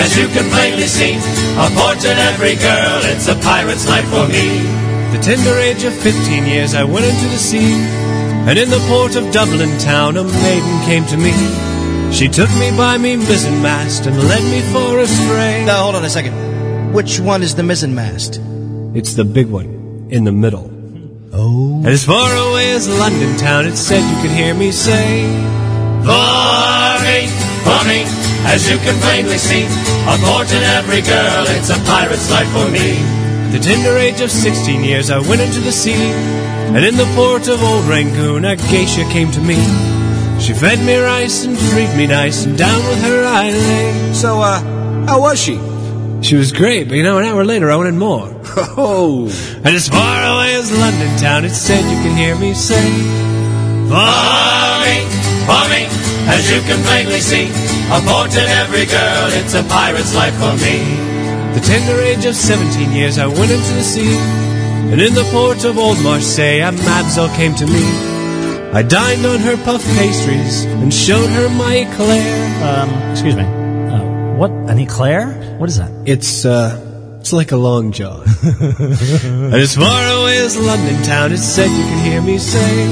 As 0.01 0.17
you 0.17 0.27
can 0.27 0.49
plainly 0.51 0.87
see, 0.87 1.15
a 1.57 1.67
port 1.77 2.03
in 2.03 2.17
every 2.31 2.55
girl, 2.55 2.99
it's 3.03 3.27
a 3.27 3.35
pirate's 3.35 3.87
life 3.87 4.07
for 4.09 4.27
me. 4.27 4.63
The 5.15 5.21
tender 5.21 5.55
age 5.59 5.83
of 5.83 5.93
fifteen 5.93 6.45
years 6.45 6.73
I 6.73 6.83
went 6.83 7.05
into 7.05 7.27
the 7.29 7.37
sea, 7.37 7.73
and 8.47 8.59
in 8.59 8.69
the 8.69 8.83
port 8.87 9.15
of 9.15 9.31
Dublin 9.31 9.77
town 9.79 10.17
a 10.17 10.23
maiden 10.23 10.75
came 10.85 11.05
to 11.07 11.17
me. 11.17 11.33
She 12.11 12.27
took 12.27 12.49
me 12.59 12.71
by 12.77 12.97
me 12.97 13.15
mizzen 13.15 13.61
mast 13.61 14.05
and 14.05 14.17
led 14.17 14.43
me 14.43 14.61
for 14.71 14.99
a 14.99 15.07
stray. 15.07 15.65
Now 15.65 15.83
hold 15.83 15.95
on 15.95 16.05
a 16.05 16.09
second. 16.09 16.93
Which 16.93 17.19
one 17.19 17.43
is 17.43 17.55
the 17.55 17.63
mizzen 17.63 17.93
mast? 17.93 18.39
It's 18.93 19.15
the 19.15 19.25
big 19.25 19.47
one 19.47 20.07
in 20.09 20.23
the 20.23 20.31
middle. 20.31 20.71
Oh. 21.33 21.77
And 21.77 21.87
as 21.87 22.05
far 22.05 22.29
away 22.49 22.71
as 22.71 22.87
London 22.87 23.35
town, 23.37 23.65
it 23.65 23.75
said 23.75 23.99
you 23.99 24.21
could 24.21 24.31
hear 24.31 24.53
me 24.53 24.71
say, 24.71 25.25
For 26.05 27.03
me, 27.03 27.27
for 27.65 27.81
me, 27.89 28.05
as 28.45 28.69
you 28.69 28.77
can 28.77 28.99
plainly 29.01 29.37
see, 29.37 29.65
a 30.07 30.15
port 30.25 30.51
in 30.51 30.63
every 30.77 31.01
girl, 31.01 31.45
it's 31.49 31.69
a 31.69 31.79
pirate's 31.85 32.29
life 32.29 32.49
for 32.49 32.69
me. 32.69 32.97
At 33.45 33.51
the 33.51 33.59
tender 33.59 33.97
age 33.97 34.21
of 34.21 34.31
sixteen 34.31 34.83
years, 34.83 35.09
I 35.09 35.19
went 35.19 35.41
into 35.41 35.59
the 35.59 35.71
sea, 35.71 36.11
and 36.73 36.85
in 36.85 36.95
the 36.95 37.09
port 37.15 37.47
of 37.47 37.61
Old 37.63 37.85
Rangoon, 37.85 38.45
a 38.45 38.55
geisha 38.55 39.03
came 39.11 39.31
to 39.31 39.41
me. 39.41 39.57
She 40.39 40.53
fed 40.53 40.79
me 40.85 40.97
rice 40.97 41.45
and 41.45 41.57
treated 41.57 41.95
me 41.95 42.07
nice, 42.07 42.45
and 42.45 42.57
down 42.57 42.83
with 42.87 43.01
her 43.03 43.23
I 43.25 43.51
lay. 43.51 44.13
So, 44.13 44.41
uh, 44.41 44.59
how 45.07 45.21
was 45.21 45.41
she? 45.41 45.59
She 46.21 46.35
was 46.35 46.51
great, 46.51 46.87
but 46.87 46.97
you 46.97 47.03
know, 47.03 47.19
an 47.19 47.25
hour 47.25 47.45
later 47.45 47.69
I 47.71 47.75
wanted 47.75 47.95
more. 47.95 48.31
Oh. 48.77 49.27
And 49.63 49.75
as 49.75 49.89
far 49.89 50.23
away 50.23 50.55
as 50.55 50.71
London 50.71 51.17
town, 51.17 51.45
it 51.45 51.51
said 51.51 51.83
you 51.83 52.01
could 52.03 52.17
hear 52.17 52.35
me 52.37 52.53
say, 52.53 52.81
For 53.91 54.07
me, 54.83 54.95
for 55.47 55.63
me, 55.71 55.83
as 56.27 56.49
you 56.51 56.61
can 56.61 56.81
plainly 56.83 57.19
see, 57.19 57.47
a 57.91 58.01
port 58.01 58.33
in 58.33 58.47
every 58.61 58.85
girl, 58.85 59.29
it's 59.33 59.53
a 59.53 59.63
pirate's 59.63 60.15
life 60.15 60.33
for 60.35 60.53
me. 60.57 60.77
The 61.53 61.61
tender 61.61 62.01
age 62.01 62.25
of 62.25 62.35
seventeen 62.35 62.91
years, 62.91 63.17
I 63.17 63.27
went 63.27 63.51
into 63.51 63.73
the 63.73 63.83
sea, 63.83 64.17
and 64.91 64.99
in 65.01 65.13
the 65.13 65.23
port 65.31 65.63
of 65.65 65.77
Old 65.77 66.01
Marseille, 66.01 66.61
a 66.61 66.71
mamselle 66.71 67.33
came 67.35 67.55
to 67.55 67.65
me. 67.65 68.15
I 68.75 68.81
dined 68.81 69.25
on 69.25 69.39
her 69.39 69.55
puff 69.63 69.81
pastries 69.95 70.65
and 70.65 70.93
showed 70.93 71.29
her 71.29 71.47
my 71.47 71.85
eclair. 71.87 72.35
Um, 72.61 72.89
excuse 73.11 73.35
me. 73.35 73.43
Uh, 73.43 74.35
what? 74.35 74.51
An 74.51 74.79
eclair? 74.79 75.55
What 75.59 75.69
is 75.69 75.77
that? 75.77 75.91
It's, 76.05 76.43
uh, 76.43 77.17
it's 77.21 77.31
like 77.31 77.53
a 77.53 77.55
long 77.55 77.93
jaw. 77.93 78.21
and 78.43 79.53
as 79.53 79.75
far 79.75 80.21
away 80.21 80.39
as 80.39 80.57
London 80.57 81.01
town, 81.03 81.31
it 81.31 81.37
said 81.37 81.69
you 81.69 81.83
could 81.83 82.03
hear 82.03 82.21
me 82.21 82.37
say, 82.37 82.85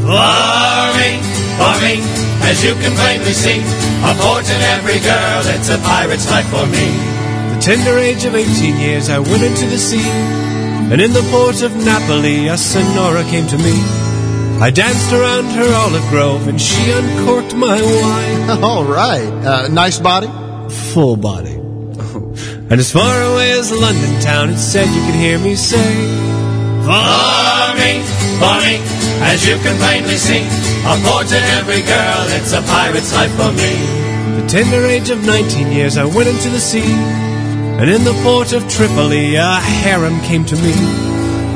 For 0.00 0.96
me, 0.96 1.33
for 1.58 1.74
me, 1.82 2.02
as 2.50 2.62
you 2.64 2.74
can 2.74 2.94
plainly 2.96 3.32
see, 3.32 3.60
a 4.04 4.12
port 4.20 4.46
in 4.48 4.60
every 4.76 5.00
girl, 5.00 5.42
it's 5.54 5.70
a 5.70 5.78
pirate's 5.78 6.30
life 6.30 6.48
for 6.48 6.66
me. 6.66 6.88
The 7.54 7.60
tender 7.60 7.98
age 7.98 8.24
of 8.24 8.34
eighteen 8.34 8.76
years, 8.78 9.08
I 9.08 9.18
went 9.18 9.42
into 9.42 9.66
the 9.66 9.78
sea, 9.78 10.08
and 10.90 11.00
in 11.00 11.12
the 11.12 11.26
port 11.30 11.62
of 11.62 11.74
Napoli, 11.76 12.48
a 12.48 12.56
Sonora 12.56 13.24
came 13.24 13.46
to 13.48 13.58
me. 13.58 13.74
I 14.60 14.70
danced 14.70 15.12
around 15.12 15.46
her 15.56 15.74
olive 15.74 16.08
grove, 16.10 16.48
and 16.48 16.60
she 16.60 16.90
uncorked 16.90 17.54
my 17.54 17.80
wine. 17.80 18.62
All 18.62 18.84
right. 18.84 19.32
Uh, 19.44 19.68
nice 19.68 19.98
body? 19.98 20.28
Full 20.92 21.16
body. 21.16 21.54
And 22.70 22.80
as 22.80 22.90
far 22.90 23.22
away 23.32 23.52
as 23.52 23.70
London 23.70 24.20
town, 24.20 24.50
it 24.50 24.58
said 24.58 24.86
you 24.86 25.04
could 25.04 25.14
hear 25.14 25.38
me 25.38 25.54
say, 25.54 25.94
For 26.86 27.74
me, 27.76 28.00
for 28.40 28.56
me, 28.64 28.80
as 29.24 29.46
you 29.46 29.56
can 29.56 29.76
plainly 29.78 30.16
see, 30.16 30.44
a 30.84 30.94
port 31.04 31.32
in 31.32 31.42
every 31.58 31.82
girl, 31.82 32.20
it's 32.36 32.52
a 32.52 32.62
pirate's 32.62 33.12
life 33.14 33.32
for 33.32 33.52
me. 33.52 33.72
The 34.40 34.46
tender 34.48 34.84
age 34.86 35.10
of 35.10 35.24
nineteen 35.24 35.72
years, 35.72 35.96
I 35.96 36.04
went 36.04 36.28
into 36.28 36.50
the 36.50 36.60
sea, 36.60 36.92
and 37.80 37.88
in 37.90 38.04
the 38.04 38.12
port 38.22 38.52
of 38.52 38.68
Tripoli, 38.68 39.36
a 39.36 39.54
harem 39.56 40.20
came 40.20 40.44
to 40.44 40.56
me. 40.56 40.74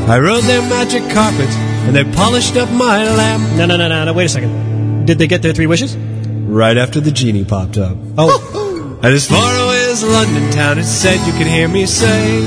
I 0.09 0.19
rode 0.19 0.45
their 0.45 0.63
magic 0.63 1.03
carpet, 1.13 1.51
and 1.85 1.95
they 1.95 2.05
polished 2.05 2.57
up 2.57 2.71
my 2.71 3.05
lamp. 3.05 3.43
No, 3.59 3.67
no, 3.67 3.77
no, 3.77 3.89
no, 3.89 4.05
no. 4.07 4.13
Wait 4.15 4.25
a 4.25 4.29
second. 4.29 5.05
Did 5.05 5.19
they 5.19 5.27
get 5.27 5.43
their 5.43 5.53
three 5.53 5.67
wishes? 5.67 5.97
Right 5.97 6.79
after 6.79 7.01
the 7.01 7.11
genie 7.11 7.45
popped 7.45 7.77
up. 7.77 7.97
Oh. 8.17 8.41
oh. 8.55 8.99
and 9.03 9.15
as 9.15 9.29
far 9.29 9.53
away 9.65 9.91
as 9.91 10.03
London 10.03 10.51
town, 10.51 10.79
it 10.79 10.85
said 10.85 11.21
you 11.27 11.33
could 11.37 11.47
hear 11.47 11.69
me 11.69 11.85
say, 11.85 12.41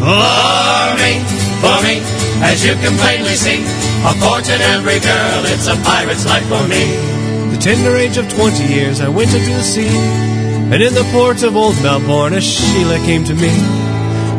For 0.00 0.96
me, 0.96 1.20
for 1.60 1.76
me, 1.84 2.00
as 2.40 2.64
you 2.64 2.72
can 2.74 2.96
plainly 2.96 3.36
see, 3.36 3.60
a 4.06 4.14
port 4.22 4.48
in 4.48 4.60
every 4.60 5.00
girl, 5.00 5.42
it's 5.46 5.66
a 5.66 5.74
pirate's 5.82 6.24
life 6.26 6.46
for 6.46 6.62
me. 6.68 6.84
The 7.50 7.58
tender 7.60 7.96
age 7.96 8.16
of 8.16 8.32
twenty 8.32 8.64
years, 8.72 9.00
I 9.00 9.08
went 9.08 9.34
into 9.34 9.50
the 9.50 9.62
sea, 9.62 9.88
and 9.88 10.80
in 10.80 10.94
the 10.94 11.08
port 11.12 11.42
of 11.42 11.56
Old 11.56 11.74
Melbourne, 11.82 12.34
a 12.34 12.40
Sheila 12.40 12.98
came 12.98 13.24
to 13.24 13.34
me. 13.34 13.50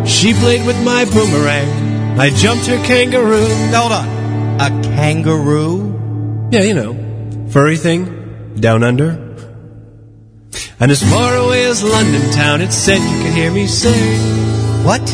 She 0.07 0.33
played 0.33 0.65
with 0.65 0.81
my 0.85 1.03
boomerang. 1.03 2.19
I 2.19 2.29
jumped 2.29 2.65
her 2.67 2.77
kangaroo. 2.85 3.45
Hold 3.75 3.91
on. 3.91 4.07
A 4.61 4.69
kangaroo? 4.95 6.49
Yeah, 6.49 6.61
you 6.61 6.73
know, 6.73 7.49
furry 7.49 7.75
thing, 7.75 8.55
down 8.55 8.83
under. 8.83 9.09
And 10.79 10.91
as 10.91 11.03
far 11.11 11.35
away 11.35 11.65
as 11.65 11.83
London 11.83 12.31
town, 12.31 12.61
it 12.61 12.71
said 12.71 12.99
you 12.99 13.23
could 13.23 13.33
hear 13.33 13.51
me 13.51 13.67
say, 13.67 13.99
What? 14.83 15.07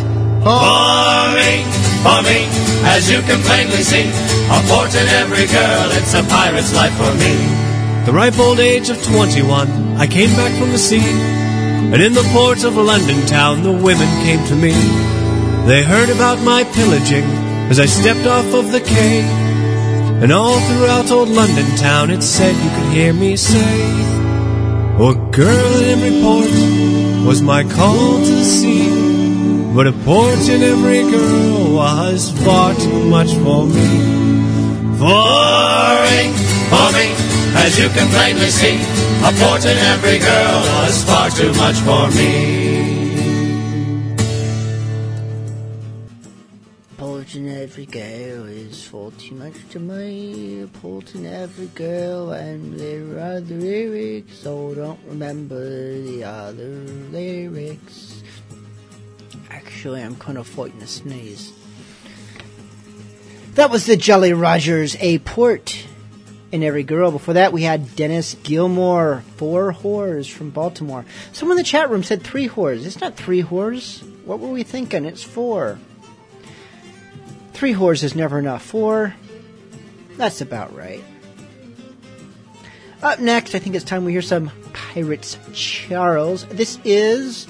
For 0.43 1.33
me, 1.33 1.82
for 2.03 2.19
me, 2.21 2.43
as 2.83 3.09
you 3.09 3.21
can 3.23 3.39
plainly 3.47 3.81
see, 3.81 4.07
a 4.51 4.59
port 4.67 4.93
in 4.93 5.07
every 5.23 5.47
girl, 5.47 5.87
it's 5.97 6.13
a 6.13 6.23
pirate's 6.27 6.75
life 6.75 6.93
for 6.99 7.13
me. 7.15 7.33
The 8.05 8.11
ripe 8.11 8.37
old 8.37 8.59
age 8.59 8.89
of 8.89 9.01
21, 9.03 9.95
I 9.95 10.05
came 10.07 10.31
back 10.35 10.51
from 10.59 10.71
the 10.71 10.77
sea, 10.77 11.09
and 11.93 12.01
in 12.03 12.13
the 12.13 12.29
port 12.33 12.65
of 12.65 12.75
London 12.75 13.25
town, 13.25 13.63
the 13.63 13.71
women 13.71 14.09
came 14.25 14.43
to 14.47 14.55
me. 14.55 14.73
They 15.65 15.81
heard 15.81 16.09
about 16.09 16.39
my 16.41 16.65
pillaging 16.75 17.23
as 17.71 17.79
I 17.79 17.85
stepped 17.85 18.27
off 18.27 18.53
of 18.53 18.73
the 18.73 18.81
quay, 18.81 19.21
and 20.21 20.33
all 20.33 20.59
throughout 20.59 21.09
old 21.09 21.29
London 21.29 21.65
town, 21.77 22.11
it 22.11 22.21
said 22.21 22.53
you 22.53 22.71
could 22.75 22.93
hear 22.93 23.13
me 23.13 23.37
say, 23.37 23.75
A 24.99 25.15
girl 25.31 25.73
in 25.81 25.89
every 25.95 26.21
port 26.21 27.25
was 27.25 27.41
my 27.41 27.63
call 27.63 28.17
to 28.25 28.31
the 28.41 28.43
sea." 28.43 29.02
But 29.75 29.87
a 29.87 29.91
port 29.91 30.47
in 30.49 30.61
every 30.61 31.01
girl 31.01 31.73
was 31.73 32.29
far 32.45 32.75
too 32.75 33.05
much 33.05 33.33
for 33.43 33.65
me. 33.65 33.87
For 35.01 35.97
me, 36.05 36.29
for 36.69 36.87
me, 36.93 37.07
as 37.57 37.79
you 37.79 37.89
can 37.89 38.07
plainly 38.09 38.51
see, 38.51 38.77
a 39.25 39.31
port 39.41 39.65
in 39.65 39.75
every 39.93 40.19
girl 40.19 40.61
was 40.61 41.03
far 41.05 41.31
too 41.31 41.51
much 41.53 41.77
for 41.77 42.07
me. 42.11 42.93
Port 46.97 47.33
in 47.33 47.49
every 47.49 47.87
girl 47.87 48.45
is 48.45 48.85
far 48.85 49.09
too 49.17 49.33
much 49.33 49.55
to 49.71 49.79
me. 49.79 50.67
Port 50.81 51.15
in 51.15 51.25
every 51.25 51.67
girl, 51.73 52.31
and 52.31 52.79
there 52.79 53.19
are 53.19 53.41
the 53.41 53.55
lyrics. 53.55 54.37
So 54.37 54.75
don't 54.75 54.99
remember 55.07 55.99
the 55.99 56.23
other 56.23 56.85
lyrics. 57.11 58.22
Actually, 59.53 60.01
I'm 60.01 60.15
kind 60.15 60.37
of 60.37 60.47
fighting 60.47 60.81
a 60.81 60.87
sneeze. 60.87 61.53
That 63.53 63.69
was 63.69 63.85
the 63.85 63.95
Jolly 63.95 64.33
Rogers, 64.33 64.95
a 64.99 65.19
port 65.19 65.85
in 66.51 66.63
every 66.63 66.83
girl. 66.83 67.11
Before 67.11 67.35
that, 67.35 67.53
we 67.53 67.63
had 67.63 67.95
Dennis 67.95 68.35
Gilmore, 68.41 69.23
four 69.37 69.71
whores 69.71 70.29
from 70.29 70.49
Baltimore. 70.49 71.05
Someone 71.33 71.57
in 71.57 71.63
the 71.63 71.69
chat 71.69 71.89
room 71.91 72.03
said 72.03 72.23
three 72.23 72.49
whores. 72.49 72.85
It's 72.85 72.99
not 72.99 73.15
three 73.15 73.43
whores. 73.43 74.01
What 74.25 74.39
were 74.39 74.49
we 74.49 74.63
thinking? 74.63 75.05
It's 75.05 75.23
four. 75.23 75.77
Three 77.53 77.73
whores 77.73 78.03
is 78.03 78.15
never 78.15 78.39
enough. 78.39 78.63
Four, 78.63 79.15
that's 80.17 80.41
about 80.41 80.75
right. 80.75 81.03
Up 83.03 83.19
next, 83.19 83.53
I 83.53 83.59
think 83.59 83.75
it's 83.75 83.85
time 83.85 84.05
we 84.05 84.13
hear 84.13 84.21
some 84.21 84.51
Pirates 84.73 85.37
Charles. 85.53 86.45
This 86.45 86.79
is 86.83 87.47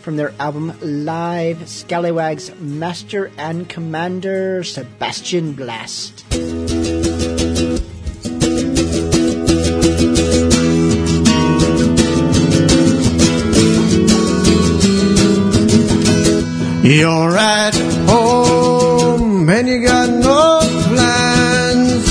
from 0.00 0.16
their 0.16 0.32
album 0.38 0.72
Live 0.80 1.68
Scallywags 1.68 2.50
Master 2.58 3.30
and 3.36 3.68
Commander 3.68 4.64
Sebastian 4.64 5.52
Blast. 5.52 6.24
You're 16.82 17.36
at 17.36 17.74
home 18.08 19.48
and 19.48 19.68
you 19.68 19.86
got 19.86 20.08
no 20.08 20.60
plans. 20.88 22.04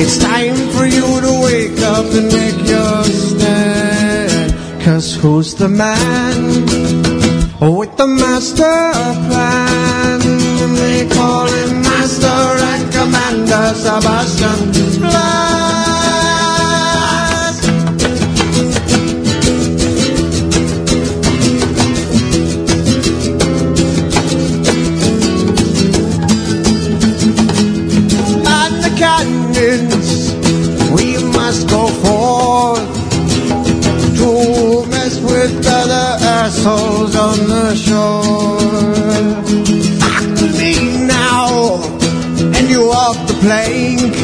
It's 0.00 0.18
time 0.18 0.56
for 0.70 0.86
you 0.86 1.20
to 1.20 1.40
wake 1.44 1.78
up 1.80 2.06
and 2.06 2.32
make 2.32 2.68
your. 2.68 3.29
Cause 4.90 5.14
who's 5.14 5.54
the 5.54 5.68
man 5.68 6.66
oh, 7.60 7.76
with 7.78 7.96
the 7.96 8.08
master 8.08 8.90
plan? 9.28 10.18
They 10.74 11.08
call 11.14 11.46
him 11.46 11.82
Master 11.82 12.26
and 12.26 12.92
Commander 12.92 13.72
Sebastian 13.76 15.00
Plan. 15.00 15.59
ripples 37.00 37.16
on 37.16 37.48
the 37.48 37.74
shore. 37.74 38.58
I 40.02 40.26
believe 40.34 41.00
now, 41.06 41.82
and 42.56 42.68
you 42.68 42.86
walk 42.86 43.16
the 43.26 43.34
plank. 43.40 44.14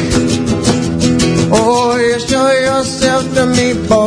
Oh, 1.51 1.97
you 1.97 2.19
show 2.19 2.51
yourself 2.51 3.33
to 3.33 3.45
me, 3.45 3.73
boy. 3.87 4.06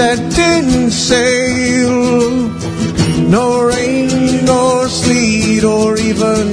that 0.00 0.18
didn't 0.32 0.90
sail. 0.90 2.48
No 3.36 3.46
rain, 3.72 4.44
nor 4.46 4.88
sleet, 4.88 5.62
or 5.62 5.98
even 5.98 6.46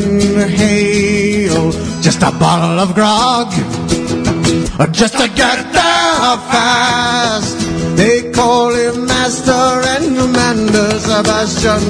hail. 0.49 1.71
Just 2.01 2.21
a 2.23 2.31
bottle 2.43 2.77
of 2.83 2.93
grog, 2.93 3.47
just 4.91 5.15
to 5.21 5.27
get 5.41 5.59
there 5.77 6.35
fast. 6.51 7.57
They 7.95 8.31
call 8.31 8.73
him 8.73 9.05
Master 9.07 9.67
and 9.93 10.05
Commander 10.19 10.89
Sebastian 11.07 11.83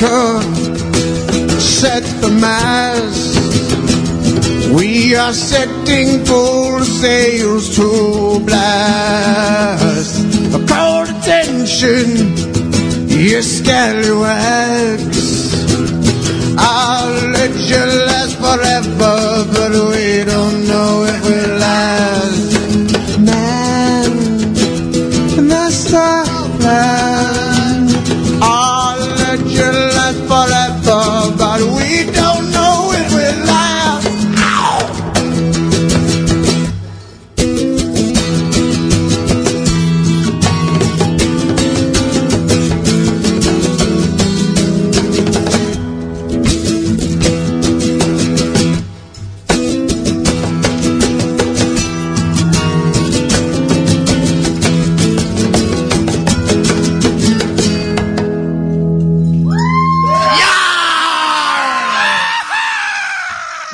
America 0.00 0.42
set 1.60 2.02
the 2.20 2.30
mast. 2.40 3.36
We 4.72 5.16
are 5.16 5.32
setting 5.32 6.24
full 6.24 6.84
sails 6.84 7.74
to 7.76 8.40
blast. 8.44 10.24
Call 10.68 11.02
attention, 11.02 12.36
you 13.08 13.42
scallywags. 13.42 15.18
I'll 16.58 17.30
let 17.32 17.54
you 17.56 17.84
last 18.06 18.36
forever, 18.36 19.44
but 19.52 19.72
we 19.90 20.24
don't 20.24 20.66
know 20.68 21.04
if 21.08 21.24
we 21.24 21.30
will 21.30 21.58
last. 21.58 23.18
Man, 23.18 24.10
that's 25.48 25.84
the 25.90 26.24
plan. 26.60 27.07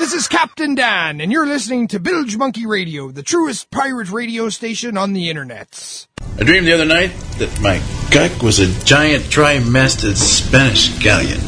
This 0.05 0.13
is 0.13 0.29
Captain 0.29 0.75
Dan, 0.75 1.23
and 1.23 1.33
you're 1.33 1.47
listening 1.47 1.89
to 1.89 1.99
Bilgemunky 1.99 2.67
Radio, 2.67 3.11
the 3.11 3.23
truest 3.23 3.71
pirate 3.71 4.11
radio 4.11 4.51
station 4.51 4.99
on 4.99 5.15
the 5.15 5.31
internet. 5.31 6.07
I 6.39 6.43
dreamed 6.45 6.67
the 6.67 6.75
other 6.75 6.85
night 6.85 7.11
that 7.39 7.59
my 7.63 7.81
guck 8.11 8.43
was 8.43 8.59
a 8.59 8.67
giant 8.85 9.31
trimasted 9.31 10.19
Spanish 10.19 10.91
galleon. 10.99 11.41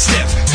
step 0.00 0.49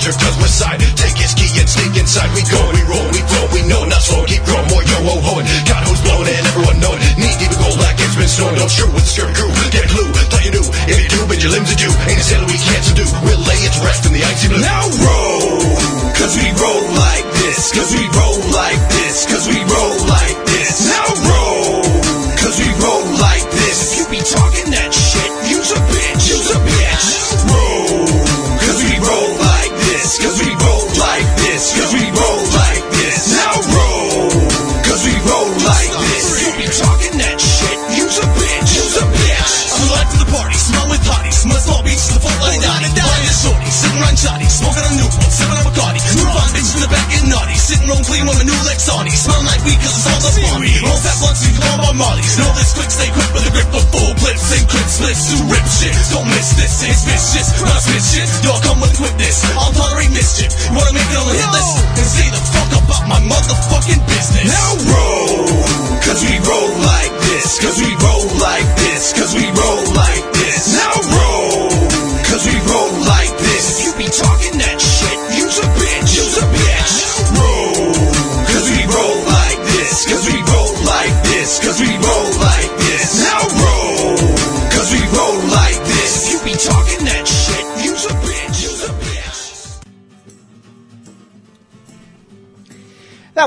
pleasure, 0.00 0.18
cause 0.18 0.36
we're 0.38 0.46
side. 0.46 1.09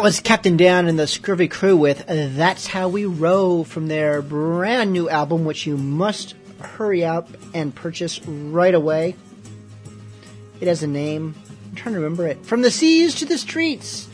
Was 0.04 0.20
Captain 0.20 0.58
Dan 0.58 0.90
and 0.90 1.00
the 1.00 1.08
Scurvy 1.08 1.48
Crew 1.48 1.78
with 1.78 2.04
That's 2.08 2.68
How 2.68 2.90
We 2.90 3.06
Row 3.06 3.64
from 3.64 3.88
their 3.88 4.22
brand 4.22 4.92
new 4.92 5.08
album, 5.08 5.46
which 5.46 5.66
you 5.66 5.78
must 5.78 6.36
hurry 6.60 7.06
up 7.06 7.30
and 7.54 7.74
purchase 7.74 8.22
right 8.28 8.76
away. 8.76 9.16
It 10.60 10.68
has 10.68 10.84
a 10.84 10.88
name. 10.88 11.36
I'm 11.70 11.76
trying 11.76 11.96
to 11.96 12.02
remember 12.02 12.28
it. 12.28 12.46
From 12.46 12.64
the 12.64 12.70
Seas 12.70 13.16
to 13.16 13.26
the 13.26 13.38
Streets. 13.38 14.10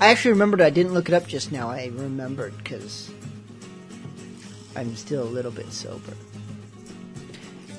I 0.00 0.08
actually 0.08 0.32
remembered 0.32 0.60
I 0.60 0.70
didn't 0.70 0.92
look 0.92 1.08
it 1.08 1.14
up 1.14 1.28
just 1.28 1.52
now. 1.52 1.70
I 1.70 1.92
remembered 1.94 2.58
because 2.58 3.08
I'm 4.74 4.96
still 4.96 5.22
a 5.22 5.30
little 5.30 5.52
bit 5.52 5.72
sober. 5.72 6.14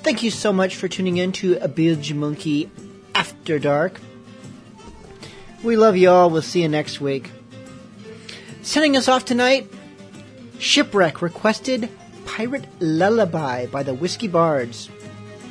Thank 0.02 0.22
you 0.22 0.30
so 0.30 0.50
much 0.50 0.76
for 0.76 0.88
tuning 0.88 1.18
in 1.18 1.30
to 1.32 1.58
a 1.60 2.14
Monkey 2.14 2.70
After 3.14 3.58
Dark. 3.58 4.00
We 5.64 5.76
love 5.76 5.96
you 5.96 6.10
all. 6.10 6.28
We'll 6.28 6.42
see 6.42 6.60
you 6.60 6.68
next 6.68 7.00
week. 7.00 7.30
Sending 8.60 8.98
us 8.98 9.08
off 9.08 9.24
tonight, 9.24 9.70
Shipwreck 10.58 11.22
requested 11.22 11.88
Pirate 12.26 12.66
Lullaby 12.80 13.66
by 13.66 13.82
the 13.82 13.94
Whiskey 13.94 14.28
Bards. 14.28 14.90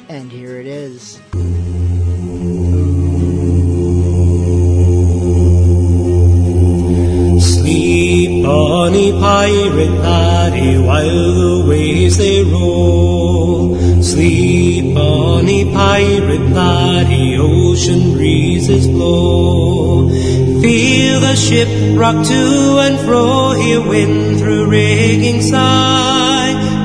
And 0.10 0.32
here 0.32 0.60
it 0.60 0.68
is. 0.68 1.20
Sleep, 8.04 8.44
bonny 8.44 9.14
pirate 9.14 9.98
laddie, 10.02 10.78
while 10.78 11.34
the 11.36 11.66
waves 11.66 12.18
they 12.18 12.44
roll. 12.44 13.78
Sleep, 14.04 14.94
bonny 14.94 15.64
pirate 15.72 16.50
laddie, 16.52 17.38
ocean 17.38 18.12
breezes 18.12 18.90
blow. 18.90 20.10
Feel 20.10 21.22
the 21.22 21.36
ship 21.38 21.70
rock 21.98 22.28
to 22.28 22.80
and 22.86 23.00
fro, 23.06 23.52
hear 23.52 23.80
wind 23.80 24.38
through 24.38 24.70
rigging 24.70 25.42
sigh. 25.42 26.33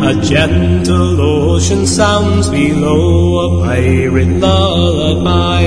A 0.00 0.14
gentle 0.22 1.20
ocean 1.20 1.86
sounds 1.86 2.48
below, 2.48 3.60
a 3.60 3.64
pirate 3.64 4.40
lullaby. 4.40 5.62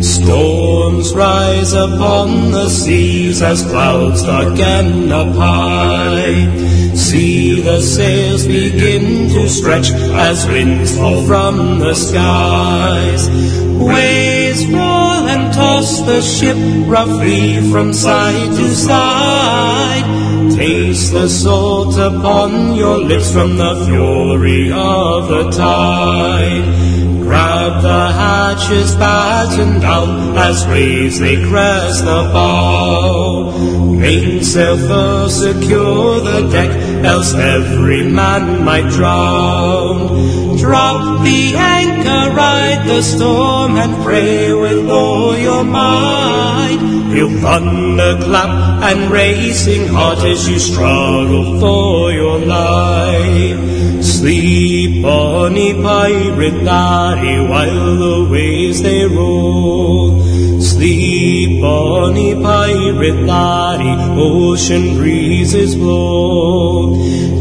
Storms 0.00 1.14
rise 1.14 1.72
upon 1.72 2.52
the 2.52 2.68
seas 2.68 3.42
as 3.42 3.62
clouds 3.64 4.22
darken 4.22 5.10
up 5.10 5.34
high. 5.34 6.56
See 6.94 7.60
the 7.60 7.80
sails 7.80 8.46
begin 8.46 9.28
to 9.30 9.48
stretch 9.48 9.90
as 9.90 10.46
winds 10.46 10.96
fall 10.96 11.26
from 11.26 11.80
the 11.80 11.94
skies. 11.94 13.28
Waves 13.78 14.66
roll 14.66 15.26
and 15.28 15.52
toss 15.52 16.00
the 16.02 16.22
ship 16.22 16.56
roughly 16.86 17.60
from 17.70 17.92
side 17.92 18.50
to 18.56 18.68
side. 18.74 20.37
Taste 20.58 21.12
the 21.12 21.28
salt 21.28 21.96
upon 21.96 22.74
your 22.74 22.98
lips 22.98 23.32
from 23.32 23.56
the 23.56 23.86
fury 23.86 24.72
of 24.72 25.28
the 25.28 25.50
tide. 25.52 26.64
Grab 27.22 27.80
the 27.80 28.12
hatches 28.12 28.96
battened 28.96 29.82
down 29.82 30.36
as 30.36 30.66
waves 30.66 31.20
they 31.20 31.36
crest 31.48 32.04
the 32.04 32.22
bow. 32.32 33.52
Mainsail 34.00 34.76
first, 34.88 35.42
secure 35.42 36.20
the 36.22 36.48
deck, 36.50 36.70
else 37.04 37.34
every 37.34 38.02
man 38.02 38.64
might 38.64 38.88
drown. 38.90 40.56
Drop 40.56 41.22
the 41.22 41.54
anchor, 41.54 41.77
ride 42.04 42.86
the 42.86 43.02
storm, 43.02 43.76
and 43.76 44.04
pray 44.04 44.52
with 44.52 44.88
all 44.88 45.36
your 45.36 45.64
might. 45.64 46.78
Feel 47.12 47.30
thunderclap 47.40 48.82
and 48.82 49.10
racing 49.10 49.88
heart 49.88 50.18
as 50.18 50.48
you 50.48 50.58
struggle 50.58 51.58
for 51.58 52.12
your 52.12 52.38
life. 52.38 54.04
Sleep, 54.04 55.02
bonny 55.02 55.74
pirate 55.74 56.62
laddie, 56.62 57.48
while 57.48 57.96
the 57.96 58.28
waves 58.30 58.82
they 58.82 59.06
roll. 59.06 60.20
Sleep, 60.60 61.60
bonny 61.60 62.34
pirate 62.34 63.22
laddie, 63.24 64.20
ocean 64.20 64.96
breezes 64.96 65.74
blow. 65.74 66.94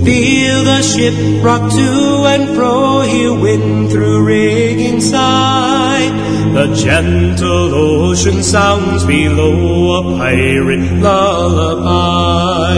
Feel 0.03 0.63
the 0.63 0.81
ship 0.81 1.43
rock 1.43 1.69
to 1.71 2.23
and 2.33 2.55
fro, 2.55 3.01
hear 3.01 3.33
wind 3.33 3.91
through 3.91 4.25
rigging 4.47 5.01
side. 5.01 6.15
The 6.57 6.67
gentle 6.85 7.67
ocean 7.75 8.39
sounds 8.43 9.01
below, 9.05 9.57
a 9.99 10.01
pirate 10.17 10.89
lullaby. 11.05 12.75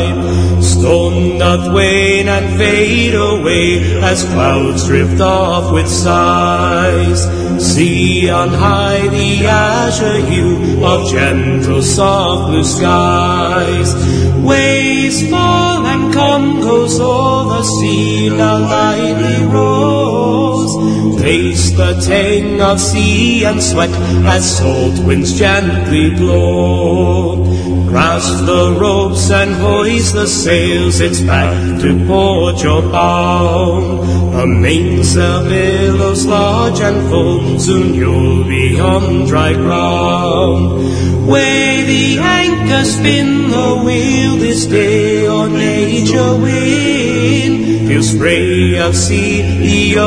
Storm 0.71 1.17
doth 1.37 1.65
wane 1.75 2.27
and 2.27 2.47
fade 2.57 3.15
away 3.15 3.67
as 4.11 4.19
clouds 4.33 4.81
drift 4.87 5.21
off 5.21 5.65
with 5.75 5.87
sighs. 5.87 7.21
See 7.69 8.29
on 8.29 8.49
high 8.49 9.07
the 9.17 9.31
azure 9.45 10.21
hue 10.31 10.83
of 10.91 10.99
gentle 11.11 11.81
soft 11.81 12.41
blue 12.49 12.67
skies. 12.75 13.89
Waves 14.49 15.19
fall 15.29 15.85
and 15.93 16.13
come 16.13 16.61
goes 16.61 16.99
all 16.99 17.41
the 17.53 17.63
sea 17.63 18.29
now 18.29 18.59
lightly 18.73 19.39
rolls. 19.53 20.58
Taste 21.19 21.77
the 21.77 21.93
tang 22.05 22.61
of 22.61 22.79
sea 22.79 23.45
and 23.45 23.61
sweat 23.61 23.89
as 24.25 24.57
salt 24.57 24.99
winds 25.05 25.37
gently 25.37 26.15
blow. 26.15 27.43
Grasp 27.89 28.45
the 28.45 28.77
ropes 28.79 29.31
and 29.31 29.55
hoist 29.55 30.13
the 30.13 30.27
sails, 30.27 30.99
it's 30.99 31.21
back 31.21 31.81
to 31.81 32.05
port 32.05 32.61
you're 32.61 32.83
bound. 32.83 34.33
The 34.33 34.45
mainsail 34.45 35.43
billows 35.43 36.25
large 36.27 36.79
and 36.81 37.09
full, 37.09 37.59
soon 37.59 37.95
you'll 37.95 38.43
be 38.43 38.79
on 38.79 39.25
dry 39.25 39.53
ground. 39.53 41.27
Weigh 41.27 41.83
the 41.85 42.19
anchor, 42.19 42.85
spin 42.85 43.49
the 43.49 43.81
wheel 43.83 44.37
this 44.37 44.65
day 44.67 45.27
on 45.27 45.53
nature 45.53 46.37
wind. 46.37 47.87
Feel 47.87 48.03
spray 48.03 48.77
of 48.77 48.95
sea, 48.95 49.41
the 49.41 49.99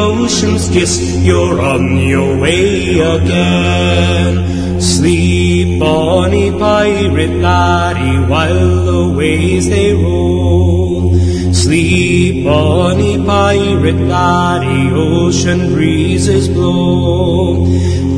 ocean's 0.53 0.69
kiss, 0.71 1.17
you're 1.23 1.61
on 1.61 1.97
your 1.99 2.39
way 2.39 2.99
again. 2.99 4.81
Sleep, 4.81 5.81
bonny 5.81 6.51
pirate 6.51 7.41
laddie, 7.41 8.19
while 8.31 8.85
the 8.85 9.15
waves 9.17 9.69
they 9.69 9.95
roll. 9.95 11.15
Sleep, 11.53 12.45
bonny 12.45 13.25
pirate 13.25 14.01
laddie, 14.01 14.91
ocean 14.93 15.73
breezes 15.73 16.49
blow. 16.49 17.67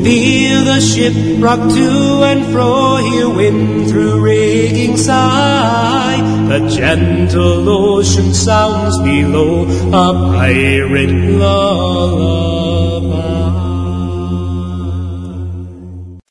Feel 0.03 0.64
the 0.64 0.80
ship 0.80 1.14
rock 1.43 1.61
to 1.61 2.22
and 2.24 2.45
fro, 2.53 2.97
hear 2.97 3.28
wind 3.28 3.89
through 3.89 4.20
rigging 4.20 4.97
sigh. 4.97 6.34
The 6.49 6.61
gentle 6.68 7.68
ocean 7.68 8.34
sounds 8.34 8.99
below, 9.03 9.64
a 9.88 10.12
pirate 10.32 11.11
lullaby. 11.40 12.84